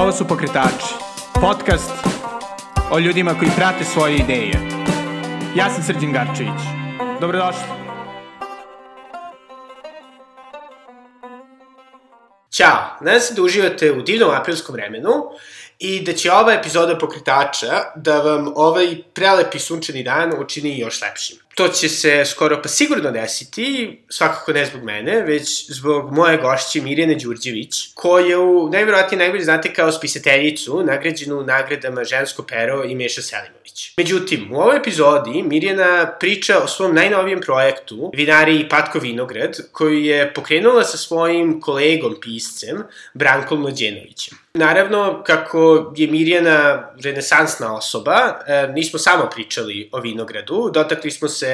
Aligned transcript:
Ovo 0.00 0.12
su 0.12 0.28
Pokretači, 0.28 0.94
podcast 1.40 1.90
o 2.90 2.98
ljudima 2.98 3.38
koji 3.38 3.50
prate 3.56 3.84
svoje 3.84 4.16
ideje. 4.16 4.52
Ja 5.56 5.70
sam 5.70 5.82
Srđan 5.82 6.12
Garčević. 6.12 6.60
Dobrodošli. 7.20 7.62
Ćao, 12.52 12.96
nadam 13.00 13.20
se 13.20 13.34
da 13.34 13.42
uživate 13.42 13.92
u 13.92 14.02
divnom 14.02 14.30
aprilskom 14.34 14.72
vremenu 14.72 15.12
i 15.78 16.04
da 16.04 16.12
će 16.12 16.32
ova 16.32 16.52
epizoda 16.52 16.98
pokretača 16.98 17.82
da 17.96 18.18
vam 18.18 18.52
ovaj 18.56 19.02
prelepi 19.14 19.58
sunčani 19.58 20.02
dan 20.02 20.32
učini 20.38 20.78
još 20.78 21.02
lepšim. 21.02 21.36
To 21.54 21.68
će 21.68 21.88
se 21.88 22.24
skoro 22.24 22.62
pa 22.62 22.68
sigurno 22.68 23.10
desiti, 23.10 23.98
svakako 24.08 24.52
ne 24.52 24.64
zbog 24.66 24.82
mene, 24.82 25.22
već 25.22 25.70
zbog 25.70 26.12
moje 26.12 26.36
gošće 26.36 26.80
Mirjane 26.80 27.14
Đurđević, 27.14 27.74
koju 27.94 28.68
najverovatnije 28.72 29.18
najbolje 29.18 29.44
znate 29.44 29.72
kao 29.74 29.92
spisateljicu, 29.92 30.82
nagrađenu 30.82 31.42
nagradama 31.42 32.04
Žensko 32.04 32.42
pero 32.42 32.84
i 32.84 32.94
Meša 32.94 33.22
Selimović. 33.22 33.92
Međutim, 33.96 34.52
u 34.52 34.56
ovoj 34.56 34.76
epizodi 34.76 35.42
Mirjana 35.42 36.12
priča 36.20 36.58
o 36.58 36.68
svom 36.68 36.94
najnovijem 36.94 37.40
projektu, 37.40 38.10
vinari 38.14 38.68
Patko 38.68 38.98
Vinograd, 38.98 39.56
koju 39.72 40.00
je 40.00 40.34
pokrenula 40.34 40.84
sa 40.84 40.96
svojim 40.96 41.60
kolegom 41.60 42.16
piscem, 42.20 42.82
Brankom 43.14 43.60
Mlađenovićem. 43.60 44.38
Naravno, 44.54 45.22
kako 45.26 45.92
je 45.96 46.06
Mirjana 46.06 46.90
renesansna 47.04 47.76
osoba, 47.76 48.38
e, 48.46 48.68
nismo 48.72 48.98
samo 48.98 49.28
pričali 49.34 49.88
o 49.92 50.00
vinogradu, 50.00 50.70
dotakli 50.74 51.10
smo 51.10 51.28
se 51.28 51.49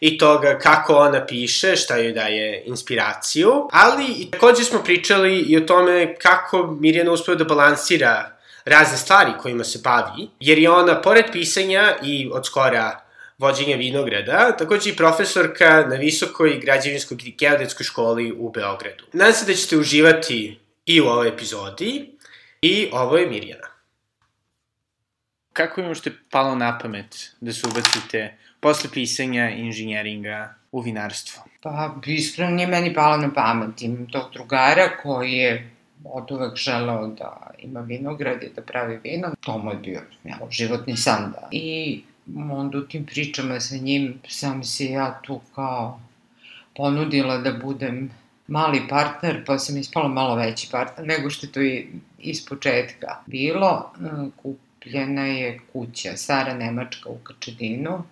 i 0.00 0.18
toga 0.18 0.58
kako 0.58 0.94
ona 0.94 1.26
piše, 1.26 1.76
šta 1.76 1.96
joj 1.96 2.12
daje 2.12 2.62
inspiraciju, 2.66 3.68
ali 3.72 4.04
i 4.04 4.30
takođe 4.30 4.64
smo 4.64 4.82
pričali 4.84 5.38
i 5.38 5.56
o 5.56 5.60
tome 5.60 6.14
kako 6.14 6.76
Mirjana 6.80 7.12
uspeva 7.12 7.36
da 7.36 7.44
balansira 7.44 8.36
razne 8.64 8.96
stvari 8.96 9.30
kojima 9.42 9.64
se 9.64 9.80
bavi, 9.84 10.28
jer 10.40 10.58
je 10.58 10.70
ona, 10.70 11.00
pored 11.02 11.24
pisanja 11.32 11.96
i 12.02 12.30
od 12.32 12.46
skora 12.46 13.00
vođenja 13.38 13.76
vinograda, 13.76 14.56
takođe 14.56 14.90
i 14.90 14.96
profesorka 14.96 15.86
na 15.88 15.96
Visokoj 15.96 16.58
građevinskoj 16.62 17.18
geodetskoj 17.38 17.84
školi 17.84 18.32
u 18.32 18.50
Beogradu. 18.50 19.04
Nadam 19.12 19.34
se 19.34 19.46
da 19.46 19.54
ćete 19.54 19.76
uživati 19.76 20.58
i 20.86 21.00
u 21.00 21.04
ovoj 21.04 21.28
epizodi 21.28 22.16
i 22.62 22.88
ovo 22.92 23.16
je 23.16 23.26
Mirjana. 23.26 23.68
Kako 25.52 25.80
im 25.80 25.90
ušte 25.90 26.12
palo 26.30 26.54
na 26.54 26.78
pamet 26.78 27.30
da 27.40 27.52
se 27.52 27.66
ubacite 27.66 28.38
posle 28.60 28.90
pisanja 28.90 29.50
inženjeringa 29.50 30.54
u 30.72 30.80
vinarstvo? 30.80 31.42
Pa, 31.62 31.94
iskreno 32.06 32.50
nije 32.50 32.66
meni 32.66 32.94
palo 32.94 33.16
na 33.16 33.30
pamet. 33.34 33.82
Imam 33.82 34.06
tog 34.06 34.32
drugara 34.32 34.96
koji 35.02 35.32
je 35.32 35.70
od 36.04 36.30
uvek 36.30 36.56
želeo 36.56 37.06
da 37.06 37.50
ima 37.58 37.80
vinograd 37.80 38.42
i 38.42 38.50
da 38.56 38.62
pravi 38.62 39.00
vino. 39.04 39.34
To 39.40 39.58
mu 39.58 39.70
je 39.70 39.76
bio 39.76 40.00
ja, 40.24 40.38
životni 40.50 40.96
san 40.96 41.32
da. 41.32 41.48
I 41.50 42.02
onda 42.50 42.78
u 42.78 42.82
tim 42.82 43.06
pričama 43.06 43.60
sa 43.60 43.76
njim 43.76 44.20
sam 44.28 44.64
se 44.64 44.84
ja 44.84 45.20
tu 45.22 45.40
kao 45.54 46.00
ponudila 46.76 47.38
da 47.38 47.52
budem 47.52 48.10
mali 48.48 48.82
partner, 48.88 49.44
pa 49.46 49.58
sam 49.58 49.76
ispala 49.76 50.08
malo 50.08 50.34
veći 50.34 50.68
partner 50.70 51.06
nego 51.06 51.30
što 51.30 51.46
je 51.46 51.52
to 51.52 51.60
i 51.60 51.86
iz 52.18 52.46
početka 52.46 53.16
bilo. 53.26 53.92
Kupljena 54.42 55.26
je 55.26 55.60
kuća, 55.72 56.16
stara 56.16 56.54
Nemačka 56.54 57.08
u 57.08 57.18
Kačedinu, 57.18 58.02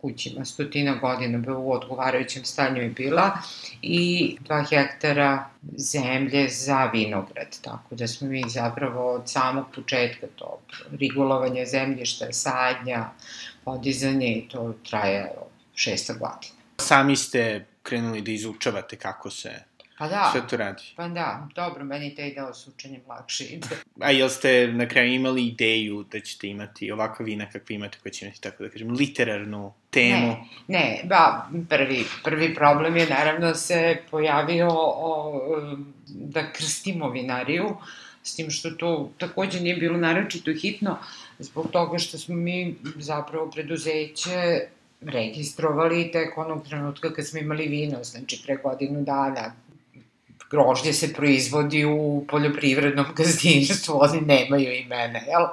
kućima 0.00 0.44
stotina 0.44 0.94
godina 0.94 1.58
u 1.58 1.72
odgovarajućem 1.72 2.44
stanju 2.44 2.82
je 2.82 2.88
bila 2.88 3.38
i 3.82 4.36
dva 4.40 4.64
hektara 4.64 5.50
zemlje 5.76 6.48
za 6.48 6.90
vinograd, 6.92 7.60
tako 7.62 7.94
da 7.94 8.06
smo 8.06 8.28
mi 8.28 8.44
zapravo 8.48 9.14
od 9.14 9.22
samog 9.30 9.64
početka 9.74 10.26
to 10.36 10.58
regulovanje 11.00 11.66
zemljišta, 11.66 12.32
sadnja, 12.32 13.10
podizanje 13.64 14.32
i 14.32 14.48
to 14.48 14.74
traje 14.90 15.30
šesta 15.74 16.12
godina. 16.12 16.58
Sami 16.78 17.16
ste 17.16 17.66
krenuli 17.82 18.20
da 18.20 18.30
izučavate 18.30 18.96
kako 18.96 19.30
se 19.30 19.68
Pa 19.98 20.08
da. 20.08 20.28
Sve 20.32 20.46
to 20.48 20.56
radi. 20.56 20.82
Pa 20.96 21.08
da, 21.08 21.48
dobro, 21.54 21.84
meni 21.84 22.14
taj 22.14 22.34
deo 22.34 22.54
s 22.54 22.68
učenjem 22.68 23.00
lakše 23.08 23.44
ide. 23.44 23.66
A 24.06 24.10
jel 24.10 24.28
ste 24.28 24.68
na 24.72 24.88
kraju 24.88 25.14
imali 25.14 25.46
ideju 25.46 26.04
da 26.12 26.20
ćete 26.20 26.48
imati 26.48 26.92
ovakva 26.92 27.24
vina 27.24 27.50
kakve 27.50 27.74
imate, 27.74 27.98
koja 28.02 28.12
će 28.12 28.26
imati, 28.26 28.40
tako 28.40 28.62
da 28.62 28.70
kažem, 28.70 28.90
literarnu 28.90 29.72
temu? 29.98 30.26
Ne, 30.26 30.48
ne, 30.68 31.02
ba, 31.04 31.48
prvi, 31.68 32.04
prvi 32.24 32.54
problem 32.54 32.96
je 32.96 33.06
naravno 33.06 33.54
se 33.54 33.96
pojavio 34.10 34.68
o, 34.70 35.40
da 36.06 36.52
krstimo 36.52 37.10
vinariju, 37.10 37.76
s 38.22 38.36
tim 38.36 38.50
što 38.50 38.70
to 38.70 39.10
takođe 39.18 39.60
nije 39.60 39.76
bilo 39.76 39.98
naročito 39.98 40.50
hitno, 40.62 40.98
zbog 41.38 41.70
toga 41.70 41.98
što 41.98 42.18
smo 42.18 42.34
mi 42.34 42.76
zapravo 42.96 43.50
preduzeće 43.50 44.60
registrovali 45.00 46.10
tek 46.12 46.38
onog 46.38 46.68
trenutka 46.68 47.12
kad 47.12 47.26
smo 47.26 47.40
imali 47.40 47.66
vino, 47.66 48.04
znači 48.04 48.42
pre 48.46 48.56
godinu 48.56 49.02
dana, 49.02 49.54
grožđe 50.50 50.92
se 50.92 51.12
proizvodi 51.12 51.84
u 51.84 52.24
poljoprivrednom 52.28 53.06
gazdinstvu, 53.16 53.98
oni 54.00 54.20
nemaju 54.20 54.72
imena, 54.72 55.18
jel? 55.18 55.46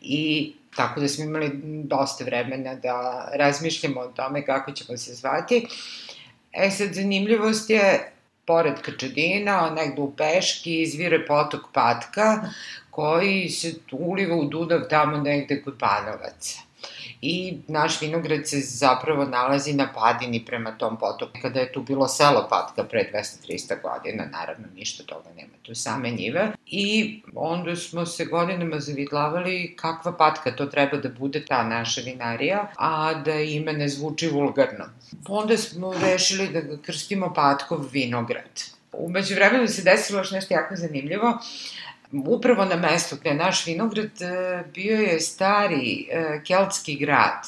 I 0.00 0.52
tako 0.78 1.00
da 1.00 1.08
smo 1.08 1.24
imali 1.24 1.50
dosta 1.84 2.24
vremena 2.24 2.74
da 2.74 3.28
razmišljamo 3.34 4.00
o 4.00 4.12
tome 4.16 4.44
kako 4.46 4.72
ćemo 4.72 4.98
se 4.98 5.14
zvati. 5.14 5.66
E 6.52 6.70
sad, 6.70 6.94
zanimljivost 6.94 7.70
je, 7.70 8.12
pored 8.46 8.80
Kačadina, 8.82 9.70
negde 9.70 10.00
u 10.02 10.12
Peški, 10.16 10.82
izvire 10.82 11.26
potok 11.26 11.66
Patka, 11.72 12.48
koji 12.90 13.48
se 13.48 13.74
uliva 13.92 14.36
u 14.36 14.44
Dudav 14.44 14.80
tamo 14.90 15.16
negde 15.16 15.62
kod 15.62 15.74
Banovaca 15.78 16.67
i 17.20 17.58
naš 17.68 18.00
vinograd 18.00 18.48
se 18.48 18.60
zapravo 18.60 19.24
nalazi 19.24 19.72
na 19.72 19.92
padini 19.92 20.44
prema 20.44 20.70
tom 20.78 20.98
potoku. 20.98 21.32
Kada 21.42 21.60
je 21.60 21.72
tu 21.72 21.82
bilo 21.82 22.08
selo 22.08 22.46
Patka 22.50 22.84
pre 22.84 23.10
200-300 23.14 23.74
godina, 23.82 24.24
naravno 24.32 24.66
ništa 24.74 25.04
toga 25.04 25.28
nema, 25.36 25.52
tu 25.62 25.74
same 25.74 26.10
njive. 26.10 26.52
I 26.66 27.20
onda 27.34 27.76
smo 27.76 28.06
se 28.06 28.24
godinama 28.24 28.80
zavidlavali 28.80 29.74
kakva 29.76 30.12
patka 30.12 30.56
to 30.56 30.66
treba 30.66 30.96
da 30.96 31.08
bude 31.08 31.44
ta 31.44 31.62
naša 31.62 32.00
vinarija, 32.00 32.72
a 32.76 33.14
da 33.14 33.34
ime 33.34 33.72
ne 33.72 33.88
zvuči 33.88 34.28
vulgarno. 34.28 34.84
Onda 35.28 35.56
smo 35.56 35.94
rešili 36.02 36.48
da 36.48 36.60
ga 36.60 36.82
krstimo 36.82 37.34
Patkov 37.34 37.86
vinograd. 37.92 38.62
Umeđu 38.92 39.34
vremenu 39.34 39.68
se 39.68 39.82
desilo 39.82 40.18
još 40.18 40.30
nešto 40.30 40.54
jako 40.54 40.76
zanimljivo 40.76 41.38
upravo 42.12 42.64
na 42.64 42.76
mestu 42.76 43.16
gde 43.20 43.30
je 43.30 43.36
naš 43.36 43.66
vinograd 43.66 44.22
e, 44.22 44.64
bio 44.74 44.96
je 44.96 45.20
stari 45.20 46.08
e, 46.10 46.40
keltski 46.46 46.96
grad 46.96 47.46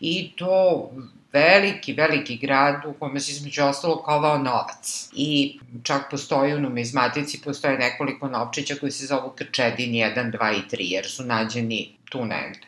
i 0.00 0.32
to 0.36 0.90
veliki, 1.32 1.92
veliki 1.92 2.36
grad 2.36 2.84
u 2.86 2.92
kome 2.92 3.20
se 3.20 3.32
između 3.32 3.64
ostalo 3.64 4.02
kovao 4.02 4.38
novac. 4.38 5.08
I 5.12 5.58
čak 5.82 6.10
postoji 6.10 6.54
u 6.54 6.60
numizmatici, 6.60 7.40
postoje 7.44 7.78
nekoliko 7.78 8.28
novčića 8.28 8.74
koji 8.80 8.92
se 8.92 9.06
zovu 9.06 9.32
Krčedin 9.36 9.92
1, 9.92 10.38
2 10.38 10.52
i 10.52 10.76
3, 10.76 10.76
jer 10.78 11.06
su 11.06 11.24
nađeni 11.24 11.96
tu 12.10 12.24
negde. 12.24 12.66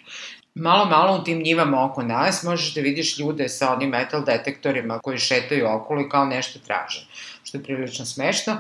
Malo, 0.54 0.84
malo 0.84 1.19
u 1.20 1.24
tim 1.24 1.42
njivama 1.42 1.84
oko 1.84 2.03
nas 2.03 2.42
možeš 2.42 2.74
da 2.74 2.80
vidiš 2.80 3.19
ljude 3.19 3.48
sa 3.48 3.72
onim 3.72 3.91
metal 3.91 4.24
detektorima 4.24 4.98
koji 4.98 5.19
šetaju 5.19 5.69
okolo 5.69 6.00
i 6.00 6.09
kao 6.09 6.24
nešto 6.24 6.59
traže, 6.59 7.06
što 7.44 7.59
je 7.59 7.64
prilično 7.64 8.04
smešno. 8.04 8.56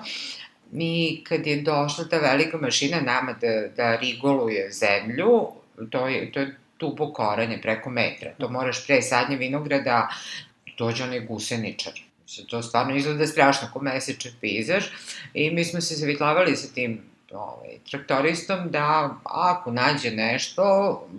Mi 0.72 1.24
kad 1.24 1.46
je 1.46 1.60
došla 1.60 2.04
ta 2.10 2.18
velika 2.18 2.58
mašina 2.58 3.00
nama 3.00 3.32
da, 3.32 3.68
da 3.76 3.96
rigoluje 3.96 4.70
zemlju, 4.70 5.48
to 5.90 6.08
je, 6.08 6.32
to 6.32 6.40
je 6.40 6.56
tubo 6.78 7.12
koranje 7.12 7.58
preko 7.62 7.90
metra. 7.90 8.30
To 8.38 8.48
moraš 8.48 8.86
pre 8.86 9.02
sadnje 9.02 9.36
vinograda, 9.36 10.08
dođe 10.78 11.04
onaj 11.04 11.20
guseničar. 11.20 11.92
To 12.50 12.62
stvarno 12.62 12.96
izgleda 12.96 13.26
strašno, 13.26 13.68
ko 13.72 13.80
mesečan 13.80 14.32
pejzaž. 14.40 14.84
I 15.34 15.50
mi 15.50 15.64
smo 15.64 15.80
se 15.80 15.94
zavitlavali 15.94 16.56
sa 16.56 16.74
tim 16.74 17.00
ovaj, 17.32 17.78
traktoristom 17.90 18.70
da 18.70 19.16
ako 19.24 19.70
nađe 19.70 20.10
nešto, 20.10 20.64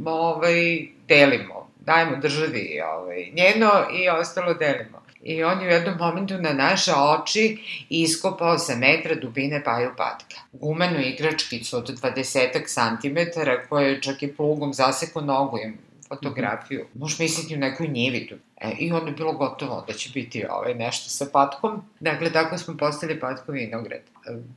ovaj, 0.06 0.88
delimo. 1.08 1.70
Dajemo 1.80 2.18
državi 2.18 2.82
ovaj, 2.86 3.32
njeno 3.34 3.72
i 3.94 4.10
ostalo 4.10 4.54
delimo. 4.54 5.03
I 5.24 5.44
on 5.44 5.62
je 5.62 5.68
u 5.68 5.72
jednom 5.72 5.96
momentu 6.00 6.38
na 6.38 6.54
naše 6.54 6.92
oči 6.94 7.58
iskopao 7.90 8.58
sa 8.58 8.76
metra 8.76 9.16
dubine 9.16 9.64
paju 9.64 9.92
patka. 9.98 10.36
Gumenu 10.52 11.00
igračkicu 11.00 11.78
od 11.78 11.90
20 12.02 12.64
cm 12.68 13.40
koja 13.70 13.88
je 13.88 14.02
čak 14.02 14.24
i 14.24 14.34
plugom 14.34 14.74
zaseko 14.74 15.22
nogu 15.22 15.58
im 15.58 15.78
fotografiju. 16.08 16.80
Mm 16.80 16.84
-hmm. 16.84 17.00
Možeš 17.00 17.20
misliti 17.20 17.56
u 17.56 17.60
nekoj 17.60 17.88
njivi 17.88 18.28
tu. 18.28 18.36
E, 18.62 18.72
I 18.80 18.92
onda 18.92 19.08
je 19.08 19.16
bilo 19.16 19.34
gotovo 19.34 19.84
da 19.88 19.94
će 19.94 20.10
biti 20.14 20.46
ovaj, 20.50 20.74
nešto 20.74 21.10
sa 21.10 21.26
patkom. 21.34 21.82
Dakle, 22.00 22.32
tako 22.32 22.58
smo 22.58 22.78
postali 22.78 23.20
patko 23.20 23.52
vinograd. 23.52 24.02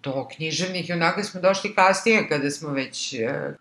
Do 0.03 0.29
književnih 0.37 0.91
onako 0.93 1.23
smo 1.23 1.41
došli 1.41 1.75
kasnije 1.75 2.29
kada 2.29 2.51
smo 2.51 2.71
već, 2.71 3.13
e, 3.13 3.55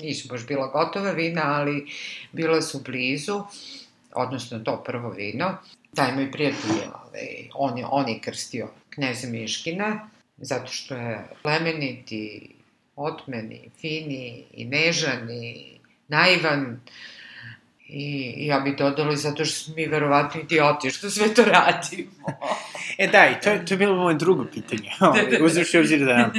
nisu 0.00 0.28
baš 0.28 0.46
bila 0.46 0.66
gotova 0.66 1.10
vina, 1.10 1.42
ali 1.44 1.86
bila 2.32 2.62
su 2.62 2.80
blizu 2.84 3.42
odnosno 4.14 4.58
to 4.58 4.82
prvo 4.86 5.10
vino, 5.10 5.56
taj 5.94 6.14
moj 6.14 6.32
prijatelj 6.32 6.70
je, 6.70 6.88
ovaj, 6.88 7.48
on, 7.54 7.78
je, 7.78 7.86
on 7.90 8.08
je 8.08 8.20
krstio 8.20 8.68
knjeza 8.90 9.28
Miškina, 9.28 10.08
zato 10.36 10.72
što 10.72 10.94
je 10.94 11.28
plemenit 11.42 12.12
i 12.12 12.50
otmeni, 12.96 13.60
fini 13.80 14.44
i 14.52 14.64
nežan 14.64 15.30
i 15.30 15.64
naivan. 16.08 16.80
I 17.88 18.34
ja 18.46 18.60
bih 18.60 18.74
dodala 18.78 19.16
zato 19.16 19.44
što 19.44 19.64
smo 19.64 19.74
mi 19.74 19.86
verovatno 19.86 20.40
idioti 20.40 20.90
što 20.90 21.10
sve 21.10 21.34
to 21.34 21.44
radimo. 21.44 22.10
e 22.98 23.06
da, 23.06 23.28
i 23.30 23.40
to, 23.42 23.50
je, 23.50 23.66
to 23.66 23.74
je 23.74 23.78
bilo 23.78 23.96
moje 23.96 24.14
drugo 24.14 24.46
pitanje. 24.52 24.90
Ovaj, 25.00 25.42
Uzvrši 25.44 25.78
obzir 25.78 26.04
da, 26.04 26.30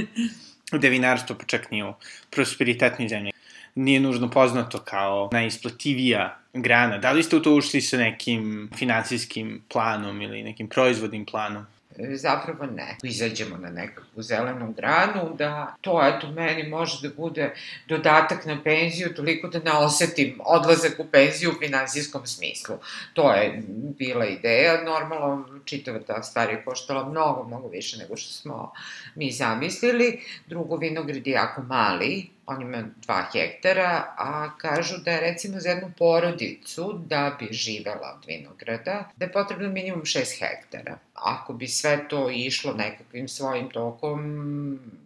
da 0.72 0.88
vinarstvo 0.88 1.36
pa 1.36 1.58
nije 1.72 1.86
u 1.86 1.94
prosperitetnoj 2.30 3.08
zemlji 3.08 3.33
nije 3.76 4.00
nužno 4.00 4.30
poznato 4.30 4.80
kao 4.80 5.30
najisplativija 5.32 6.38
grana. 6.54 6.98
Da 6.98 7.12
li 7.12 7.24
ste 7.24 7.36
u 7.36 7.42
to 7.42 7.56
ušli 7.56 7.82
sa 7.82 7.98
nekim 7.98 8.70
finansijskim 8.76 9.62
planom 9.70 10.22
ili 10.22 10.44
nekim 10.44 10.68
proizvodnim 10.68 11.26
planom? 11.26 11.66
zapravo 11.98 12.66
ne. 12.66 12.98
Izađemo 13.04 13.58
na 13.58 13.70
nekakvu 13.70 14.22
zelenu 14.22 14.74
granu, 14.78 15.36
da 15.38 15.76
to, 15.82 16.02
eto, 16.04 16.32
meni 16.32 16.70
može 16.70 17.08
da 17.08 17.16
bude 17.16 17.54
dodatak 17.88 18.46
na 18.46 18.64
penziju, 18.64 19.14
toliko 19.16 19.48
da 19.48 19.60
ne 19.60 19.72
osetim 19.72 20.40
odlazak 20.46 21.00
u 21.00 21.06
penziju 21.12 21.52
u 21.52 21.60
finansijskom 21.60 22.28
smislu. 22.28 22.76
To 23.14 23.34
je 23.34 23.64
bila 23.98 24.26
ideja, 24.26 24.84
normalno 24.84 25.46
čitava 25.66 26.00
ta 26.00 26.24
stvar 26.24 26.50
je 26.50 26.64
koštala 26.66 27.10
mnogo, 27.10 27.44
mnogo 27.48 27.68
više 27.68 27.98
nego 27.98 28.18
što 28.18 28.34
smo 28.34 28.72
mi 29.16 29.32
zamislili. 29.32 30.20
Drugo, 30.48 30.76
vinograd 30.76 31.28
je 31.28 31.34
jako 31.34 31.62
mali, 31.62 32.30
on 32.46 32.62
ima 32.62 32.84
dva 32.96 33.26
hektara, 33.34 34.14
a 34.18 34.58
kažu 34.58 34.98
da 34.98 35.12
je 35.12 35.22
recimo 35.22 35.60
za 35.60 35.70
jednu 35.70 35.92
porodicu 35.98 36.94
da 37.06 37.38
bi 37.40 37.48
živela 37.52 38.18
od 38.18 38.26
vinograda, 38.28 39.10
da 39.16 39.26
je 39.26 39.32
potrebno 39.32 39.70
minimum 39.70 40.02
6 40.02 40.40
hektara. 40.40 40.98
Ako 41.14 41.54
bi 41.54 41.68
sve 41.68 42.08
to 42.10 42.30
išlo 42.30 42.74
nekakvim 42.74 43.28
svojim 43.28 43.70
tokom, 43.70 44.20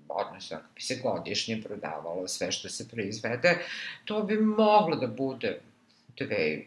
odnosno 0.10 0.57
ako 0.57 0.68
bi 0.75 0.81
se 0.81 1.00
godišnje 1.04 1.62
prodavalo 1.66 2.28
sve 2.28 2.51
što 2.51 2.69
se 2.69 2.88
proizvede, 2.88 3.57
to 4.06 4.24
bi 4.24 4.38
moglo 4.38 4.95
da 4.95 5.07
bude 5.07 5.60
dve 6.18 6.62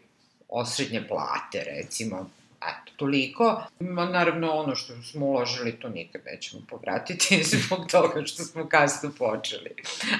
osrednje 0.49 1.07
plate, 1.07 1.63
recimo, 1.65 2.29
Eto, 2.61 2.93
toliko. 2.95 3.63
Naravno, 3.79 4.51
ono 4.51 4.75
što 4.75 5.03
smo 5.03 5.25
uložili, 5.25 5.71
to 5.71 5.89
nikad 5.89 6.21
nećemo 6.25 6.63
povratiti 6.69 7.43
zbog 7.53 7.87
toga 7.91 8.25
što 8.25 8.43
smo 8.43 8.69
kasno 8.69 9.11
počeli. 9.17 9.69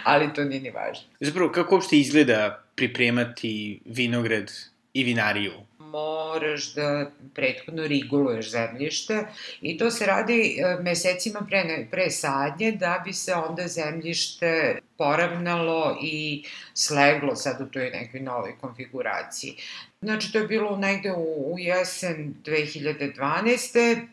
Ali 0.04 0.34
to 0.34 0.44
nije 0.44 0.62
ni 0.62 0.70
važno. 0.70 1.04
Zapravo, 1.20 1.52
kako 1.52 1.76
uopšte 1.76 1.98
izgleda 2.00 2.64
pripremati 2.76 3.82
vinograd 3.86 4.52
i 4.94 5.04
vinariju? 5.04 5.54
Moraš 5.92 6.74
da 6.74 7.12
prethodno 7.36 7.88
riguluješ 7.88 8.52
zemljište 8.52 9.26
i 9.62 9.78
to 9.78 9.92
se 9.92 10.06
radi 10.06 10.58
e, 10.60 10.78
mesecima 10.82 11.40
pre, 11.50 11.88
pre 11.92 12.10
sadnje 12.10 12.72
da 12.72 13.02
bi 13.06 13.14
se 13.14 13.34
onda 13.34 13.68
zemljište 13.68 14.80
poravnalo 14.98 15.98
i 16.04 16.44
sleglo 16.74 17.36
sad 17.36 17.62
u 17.62 17.66
toj 17.66 17.90
nekoj 17.90 18.20
novoj 18.20 18.56
konfiguraciji. 18.62 19.56
Znači, 20.02 20.32
to 20.32 20.38
je 20.38 20.48
bilo 20.48 20.78
negde 20.78 21.12
u, 21.12 21.54
u 21.54 21.60
jesen 21.60 22.36
2012. 22.46 24.08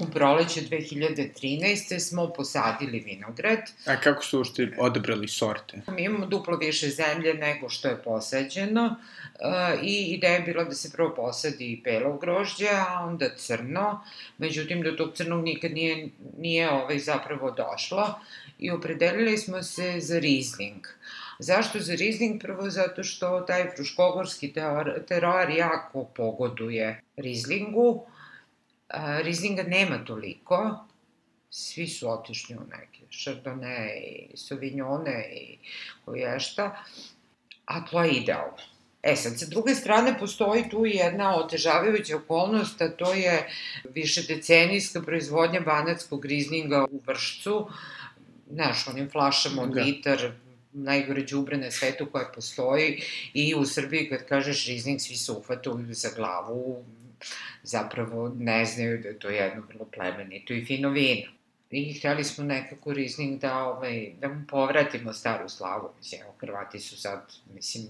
U 0.00 0.06
proleće 0.06 0.60
2013. 0.60 1.98
smo 1.98 2.32
posadili 2.32 2.98
vinograd. 2.98 3.58
A 3.86 4.00
kako 4.00 4.24
su 4.24 4.40
ušte 4.40 4.76
odebrali 4.78 5.28
sorte? 5.28 5.82
Mi 5.88 6.04
imamo 6.04 6.26
duplo 6.26 6.56
više 6.56 6.88
zemlje 6.88 7.34
nego 7.34 7.68
što 7.68 7.88
je 7.88 8.02
posađeno 8.02 8.84
uh, 8.84 9.82
i 9.82 10.14
ideja 10.14 10.32
je 10.32 10.40
bila 10.40 10.64
da 10.64 10.74
se 10.74 10.92
prvo 10.92 11.14
posadi 11.14 11.80
belo 11.84 12.16
grožđe, 12.16 12.68
a 12.68 13.04
onda 13.06 13.28
crno. 13.36 14.04
Međutim, 14.38 14.82
do 14.82 14.92
tog 14.92 15.16
crnog 15.16 15.44
nikad 15.44 15.72
nije, 15.72 16.08
nije 16.38 16.70
ovaj 16.70 16.98
zapravo 16.98 17.50
došlo 17.50 18.20
i 18.58 18.70
opredelili 18.70 19.38
smo 19.38 19.62
se 19.62 20.00
za 20.00 20.18
Riesling. 20.18 20.86
Zašto 21.38 21.80
za 21.80 21.94
Riesling? 21.94 22.40
Prvo 22.40 22.70
zato 22.70 23.04
što 23.04 23.40
taj 23.40 23.70
fruškogorski 23.76 24.52
teroar 25.08 25.50
jako 25.50 26.04
pogoduje 26.04 27.02
Rieslingu, 27.16 28.06
Rizlinga 29.22 29.62
nema 29.62 30.04
toliko, 30.04 30.86
svi 31.50 31.86
su 31.86 32.10
otišli 32.10 32.56
u 32.56 32.60
neke 32.70 33.00
šardone 33.10 34.02
i 34.06 34.36
sovinjone 34.36 35.30
i 35.32 35.58
koješta, 36.04 36.84
a 37.64 37.84
to 37.84 38.02
je 38.02 38.12
idealno. 38.12 38.56
E 39.02 39.16
sad, 39.16 39.38
sa 39.38 39.46
druge 39.46 39.74
strane, 39.74 40.18
postoji 40.18 40.68
tu 40.70 40.86
jedna 40.86 41.36
otežavajuća 41.36 42.16
okolnost, 42.16 42.82
a 42.82 42.88
to 42.88 43.12
je 43.12 43.48
više 43.94 44.22
decenijska 44.22 45.02
proizvodnja 45.02 45.60
banatskog 45.60 46.24
rizlinga 46.24 46.86
u 46.90 47.00
vršcu, 47.06 47.68
znaš, 48.50 48.88
onim 48.88 49.10
flašama 49.10 49.62
od 49.62 49.74
da. 49.74 49.82
litar, 49.82 50.32
najgore 50.72 51.22
džubre 51.22 51.56
na 51.56 51.70
svetu 51.70 52.06
koje 52.12 52.32
postoji 52.34 53.02
i 53.34 53.54
u 53.54 53.66
Srbiji 53.66 54.08
kad 54.08 54.26
kažeš 54.26 54.66
rizling 54.66 55.00
svi 55.00 55.16
se 55.16 55.32
uhvataju 55.32 55.86
za 55.90 56.10
glavu 56.16 56.84
zapravo 57.62 58.32
ne 58.38 58.64
znaju 58.64 58.98
da 58.98 59.08
je 59.08 59.18
to 59.18 59.28
jedno 59.28 59.62
vrlo 59.68 59.84
plemenito 59.84 60.54
i 60.54 60.64
fino 60.64 60.90
vino. 60.90 61.30
I 61.70 61.94
hteli 61.94 62.24
smo 62.24 62.44
nekako 62.44 62.92
Riesling 62.92 63.40
da, 63.40 63.64
ovaj, 63.64 64.12
da 64.20 64.28
mu 64.28 64.46
povratimo 64.48 65.12
staru 65.12 65.48
slavu. 65.48 65.90
Mislim, 65.98 66.20
Hrvati 66.40 66.80
su 66.80 67.00
sad, 67.00 67.32
mislim, 67.54 67.88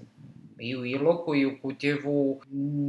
i 0.58 0.76
u 0.76 0.84
Iloku 0.86 1.34
i 1.34 1.46
u 1.46 1.58
Kutjevu 1.62 2.40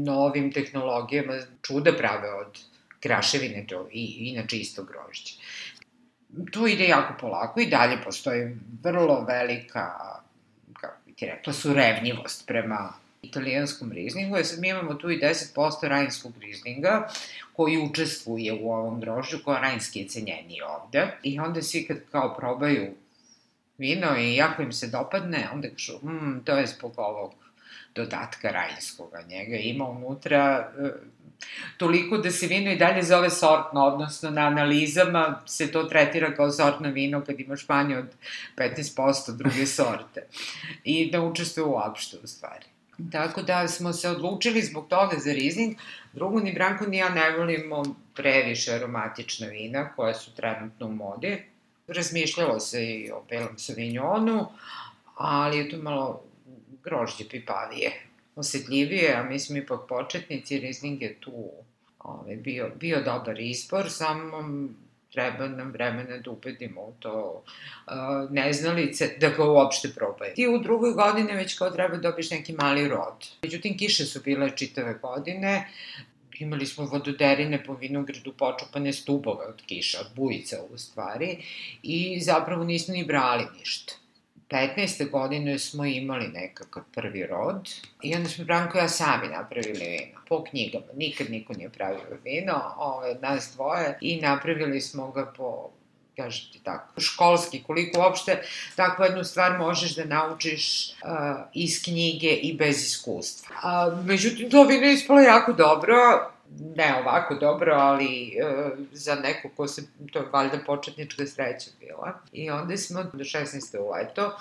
novim 0.06 0.52
tehnologijama 0.52 1.34
čuda 1.62 1.94
prave 1.98 2.34
od 2.34 2.60
kraševine, 3.00 3.66
to 3.68 3.88
i 3.92 4.06
inače 4.20 4.58
isto 4.58 4.84
grožđe. 4.84 5.34
Tu 6.52 6.68
ide 6.68 6.88
jako 6.88 7.14
polako 7.20 7.60
i 7.60 7.70
dalje 7.70 7.98
postoji 8.04 8.58
vrlo 8.84 9.26
velika, 9.28 9.92
kako 10.74 10.98
bi 11.06 11.14
ti 11.14 11.26
rekla, 11.26 11.54
surevnjivost 11.54 12.48
prema 12.48 12.94
italijanskom 13.28 13.92
rizlingu, 13.92 14.36
jer 14.36 14.46
sad 14.46 14.60
mi 14.60 14.70
imamo 14.70 14.94
tu 14.94 15.12
i 15.12 15.20
10% 15.20 15.88
rajinskog 15.88 16.34
rizlinga 16.42 17.08
koji 17.54 17.78
učestvuje 17.78 18.54
u 18.54 18.72
ovom 18.72 19.00
grožđu, 19.00 19.38
koja 19.46 19.60
rajinski 19.60 20.00
je 20.00 20.08
cenjeniji 20.08 20.62
ovde. 20.62 21.08
I 21.24 21.40
onda 21.40 21.62
svi 21.62 21.86
kad 21.88 21.98
kao 22.12 22.36
probaju 22.36 22.94
vino 23.78 24.18
i 24.18 24.36
jako 24.36 24.62
im 24.62 24.72
se 24.72 24.88
dopadne, 24.88 25.50
onda 25.54 25.70
kažu, 25.70 25.94
mm, 26.04 26.42
to 26.46 26.58
je 26.58 26.68
zbog 26.68 26.94
ovog 26.98 27.34
dodatka 27.96 28.50
rajinskoga. 28.50 29.22
Njega 29.30 29.56
ima 29.56 29.90
unutra 29.90 30.72
e, 30.80 30.90
toliko 31.78 32.18
da 32.18 32.32
se 32.32 32.48
vino 32.48 32.72
i 32.72 32.78
dalje 32.78 33.04
zove 33.04 33.30
sortno, 33.30 33.86
odnosno 33.86 34.30
na 34.30 34.42
analizama 34.42 35.42
se 35.46 35.72
to 35.72 35.84
tretira 35.84 36.36
kao 36.36 36.52
sortno 36.52 36.92
vino 36.92 37.22
kad 37.22 37.40
imaš 37.40 37.68
manje 37.68 37.98
od 37.98 38.08
15% 38.58 39.38
druge 39.38 39.66
sorte. 39.66 40.28
I 40.84 41.12
da 41.12 41.22
učestvuje 41.22 41.66
uopšte 41.66 42.18
u 42.24 42.28
stvari. 42.28 42.66
Tako 43.12 43.42
da 43.42 43.68
smo 43.68 43.94
se 43.94 44.10
odlučili 44.10 44.62
zbog 44.62 44.88
toga 44.88 45.18
za 45.20 45.34
Riesling. 45.34 45.76
Drugo, 46.14 46.40
ni 46.40 46.54
Branko 46.54 46.86
ni 46.86 46.98
ja 46.98 47.10
ne 47.10 47.38
volimo 47.38 47.84
previše 48.16 48.74
aromatična 48.74 49.48
vina 49.48 49.90
koja 49.96 50.14
su 50.14 50.36
trenutno 50.36 50.88
u 50.88 50.92
modi. 50.92 51.44
Razmišljalo 51.88 52.60
se 52.60 52.86
i 52.86 53.12
o 53.12 53.24
belom 53.30 53.58
savignonu, 53.58 54.48
ali 55.16 55.58
je 55.58 55.70
to 55.70 55.78
malo 55.78 56.24
grožđe 56.84 57.30
pipavije, 57.30 57.92
osetljivije, 58.36 59.16
a 59.16 59.24
mi 59.24 59.40
smo 59.40 59.58
ipak 59.58 59.80
početnici, 59.90 60.60
Riesling 60.60 61.02
je 61.02 61.20
tu 61.20 61.52
ovaj, 62.00 62.36
bio, 62.36 62.72
bio 62.76 63.02
dobar 63.02 63.40
izbor, 63.40 63.92
samo 63.92 64.68
treba 65.16 65.48
nam 65.48 65.72
vremena 65.72 66.18
da 66.18 66.32
ubedimo 66.32 66.82
u 66.82 66.94
to 67.00 67.44
neznalice 68.30 69.16
da 69.20 69.30
ga 69.30 69.44
uopšte 69.44 69.90
probaju. 69.96 70.36
Ti 70.36 70.48
u 70.48 70.60
drugoj 70.60 70.94
godini 70.94 71.34
već 71.34 71.58
kao 71.58 71.72
treba 71.72 71.98
dobiš 71.98 72.32
neki 72.32 72.54
mali 72.54 72.88
rod. 72.88 73.28
Međutim, 73.44 73.78
kiše 73.78 74.06
su 74.06 74.22
bile 74.22 74.52
čitave 74.58 74.94
godine, 75.02 75.68
imali 76.40 76.66
smo 76.66 76.86
vododerine 76.86 77.64
po 77.64 77.74
vinogradu 77.74 78.34
počupane 78.34 78.94
stubove 78.94 79.46
od 79.46 79.62
kiša, 79.66 80.00
od 80.00 80.08
bujica 80.16 80.58
u 80.74 80.78
stvari, 80.78 81.38
i 81.84 82.20
zapravo 82.22 82.64
nismo 82.64 82.94
ni 82.94 83.06
brali 83.06 83.46
ništa. 83.60 83.94
15. 84.50 85.10
godine 85.10 85.60
smo 85.60 85.86
imali 85.86 86.28
nekakav 86.28 86.84
prvi 86.94 87.26
rod 87.26 87.70
i 88.02 88.16
onda 88.16 88.30
smo 88.30 88.46
Branko 88.46 88.78
i 88.78 88.82
ja 88.82 88.90
sami 88.90 89.28
napravili 89.28 89.86
vino, 89.86 90.20
po 90.30 90.44
knjigama. 90.44 90.86
Nikad 90.94 91.30
niko 91.30 91.54
nije 91.54 91.70
pravio 91.70 92.18
vino, 92.24 92.74
ove, 92.78 93.16
nas 93.22 93.52
dvoje, 93.56 93.98
i 94.02 94.22
napravili 94.22 94.82
smo 94.82 95.12
ga 95.12 95.34
po 95.38 95.70
kažem 96.16 96.52
ti 96.54 96.60
tako, 96.64 97.02
školski, 97.02 97.64
koliko 97.64 98.00
uopšte 98.00 98.44
takvu 98.76 99.06
jednu 99.06 99.24
stvar 99.24 99.58
možeš 99.58 99.96
da 99.96 100.06
naučiš 100.06 100.90
uh, 100.90 101.10
iz 101.54 101.84
knjige 101.84 102.28
i 102.28 102.54
bez 102.58 102.84
iskustva. 102.84 103.56
A, 103.64 104.02
međutim, 104.06 104.50
to 104.50 104.64
vino 104.64 104.86
je 104.86 104.94
ispalo 104.94 105.20
jako 105.20 105.54
dobro, 105.54 105.96
ne 106.76 106.96
ovako 107.02 107.36
dobro, 107.36 107.74
ali 107.76 108.28
e, 108.28 108.72
za 108.92 109.16
neko 109.16 109.50
ko 109.58 109.68
se, 109.68 109.84
to 110.12 110.20
je 110.20 110.26
valjda 110.34 110.58
početnička 110.66 111.26
sreća 111.26 111.70
bila. 111.80 112.20
I 112.32 112.50
onda 112.52 112.78
smo 112.78 113.04
do 113.04 113.24
16. 113.24 113.78
u 113.80 113.90
leto, 113.92 114.38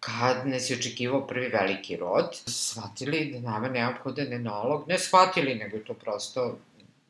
kad 0.00 0.46
nas 0.46 0.70
je 0.70 0.76
očekivao 0.76 1.26
prvi 1.26 1.48
veliki 1.48 1.96
rod, 1.96 2.28
shvatili 2.46 3.32
da 3.32 3.50
nama 3.50 3.68
neophodan 3.68 4.32
enolog, 4.32 4.88
ne 4.88 4.98
shvatili, 4.98 5.54
nego 5.54 5.76
je 5.76 5.84
to 5.84 5.94
prosto, 5.94 6.58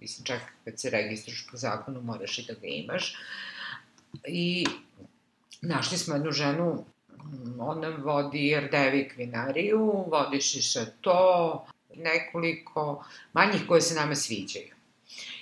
mislim, 0.01 0.25
čak 0.25 0.41
kad 0.65 0.81
se 0.81 0.91
registruš 0.91 1.47
po 1.51 1.57
zakonu, 1.57 2.01
moraš 2.01 2.39
i 2.39 2.47
da 2.47 2.53
ga 2.53 2.67
imaš. 2.67 3.17
I 4.27 4.67
našli 5.63 5.99
smo 5.99 6.15
jednu 6.15 6.33
ženu 6.33 6.85
On 7.61 7.81
nam 7.81 8.03
vodi 8.03 8.53
Erdevik 8.53 9.17
vinariju, 9.17 10.05
vodi 10.11 10.41
Šišato, 10.41 11.67
nekoliko 11.99 13.05
manjih 13.33 13.63
koje 13.69 13.81
se 13.81 13.95
nama 13.95 14.15
sviđaju. 14.15 14.75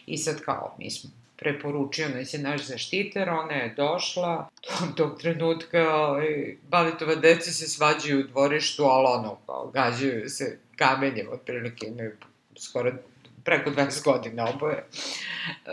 I 0.06 0.18
sad 0.18 0.40
kao, 0.40 0.74
mi 0.78 0.90
smo 0.90 1.10
preporučio 1.36 2.08
nas 2.08 2.34
je 2.34 2.40
naš 2.40 2.66
zaštiter, 2.66 3.28
ona 3.28 3.52
je 3.52 3.74
došla, 3.76 4.48
tog 4.96 5.20
trenutka 5.20 5.94
ovaj, 5.94 6.56
Balitova 6.68 7.14
deca 7.14 7.50
se 7.50 7.68
svađaju 7.68 8.20
u 8.20 8.22
dvorištu, 8.22 8.84
ali 8.84 9.06
ono, 9.06 9.38
kao, 9.46 9.70
gađaju 9.74 10.28
se 10.28 10.58
kamenjem, 10.76 11.28
otprilike 11.32 11.86
imaju 11.86 12.12
skoro 12.58 12.92
preko 13.44 13.70
20 13.70 14.04
godina 14.04 14.48
oboje. 14.48 14.84
E, 15.66 15.70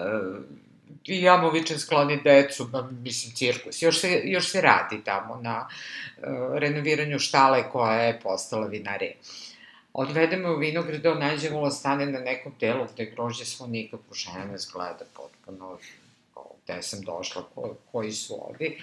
I 1.06 1.22
Jamovićem 1.22 1.80
skloni 1.80 2.22
decu, 2.24 2.66
ba, 2.66 2.90
mislim, 2.92 3.36
cirkus. 3.36 3.82
Još 3.82 4.00
se, 4.00 4.22
još 4.24 4.52
se 4.52 4.62
radi 4.62 5.02
tamo 5.04 5.40
na 5.42 5.68
uh, 5.68 6.58
renoviranju 6.58 7.20
štale 7.20 7.64
koja 7.72 7.94
je 7.94 8.20
postala 8.20 8.68
vinarija. 8.68 9.14
Odvedemo 9.94 10.54
u 10.54 10.58
vinograd, 10.58 11.06
on 11.06 11.20
nađemo 11.20 11.70
stane 11.72 12.06
na 12.06 12.20
nekom 12.20 12.54
delu 12.60 12.88
gde 12.94 13.06
grožđe 13.06 13.46
svo 13.46 13.68
nikako 13.68 14.14
žena 14.14 14.46
nas 14.46 14.70
gleda 14.74 15.06
potpuno 15.14 15.78
gde 16.64 16.82
sam 16.82 17.02
došla, 17.02 17.44
ko, 17.56 17.76
koji 17.92 18.12
su 18.12 18.34
ovi. 18.50 18.78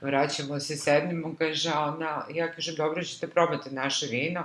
Vraćamo 0.00 0.60
se, 0.60 0.76
sednemo, 0.76 1.34
kaže 1.38 1.72
ona, 1.72 2.26
ja 2.34 2.52
kažem, 2.52 2.74
dobro 2.74 3.04
ćete 3.04 3.28
probati 3.28 3.70
naše 3.70 4.06
vino, 4.06 4.40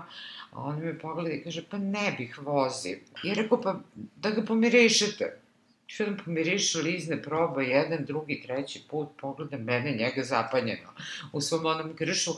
a 0.52 0.64
ona 0.64 0.80
me 0.80 1.00
pogleda 1.00 1.36
i 1.36 1.44
kaže, 1.44 1.64
pa 1.70 1.78
ne 1.78 2.16
bih 2.18 2.40
vozio. 2.42 2.98
I 3.24 3.34
rekao, 3.34 3.62
pa 3.62 3.76
da 4.16 4.30
ga 4.30 4.46
pomirišete. 4.46 5.40
Što 5.88 6.06
da 6.06 6.24
pomiriše, 6.24 6.80
lizne, 6.80 7.22
proba 7.22 7.62
jedan, 7.62 8.06
drugi, 8.06 8.42
treći 8.42 8.84
put, 8.90 9.10
pogleda 9.22 9.58
mene, 9.58 9.92
njega 9.92 10.24
zapanjeno 10.24 10.94
u 11.32 11.42
svom 11.42 11.66
onom 11.66 11.96
kršu 11.96 12.32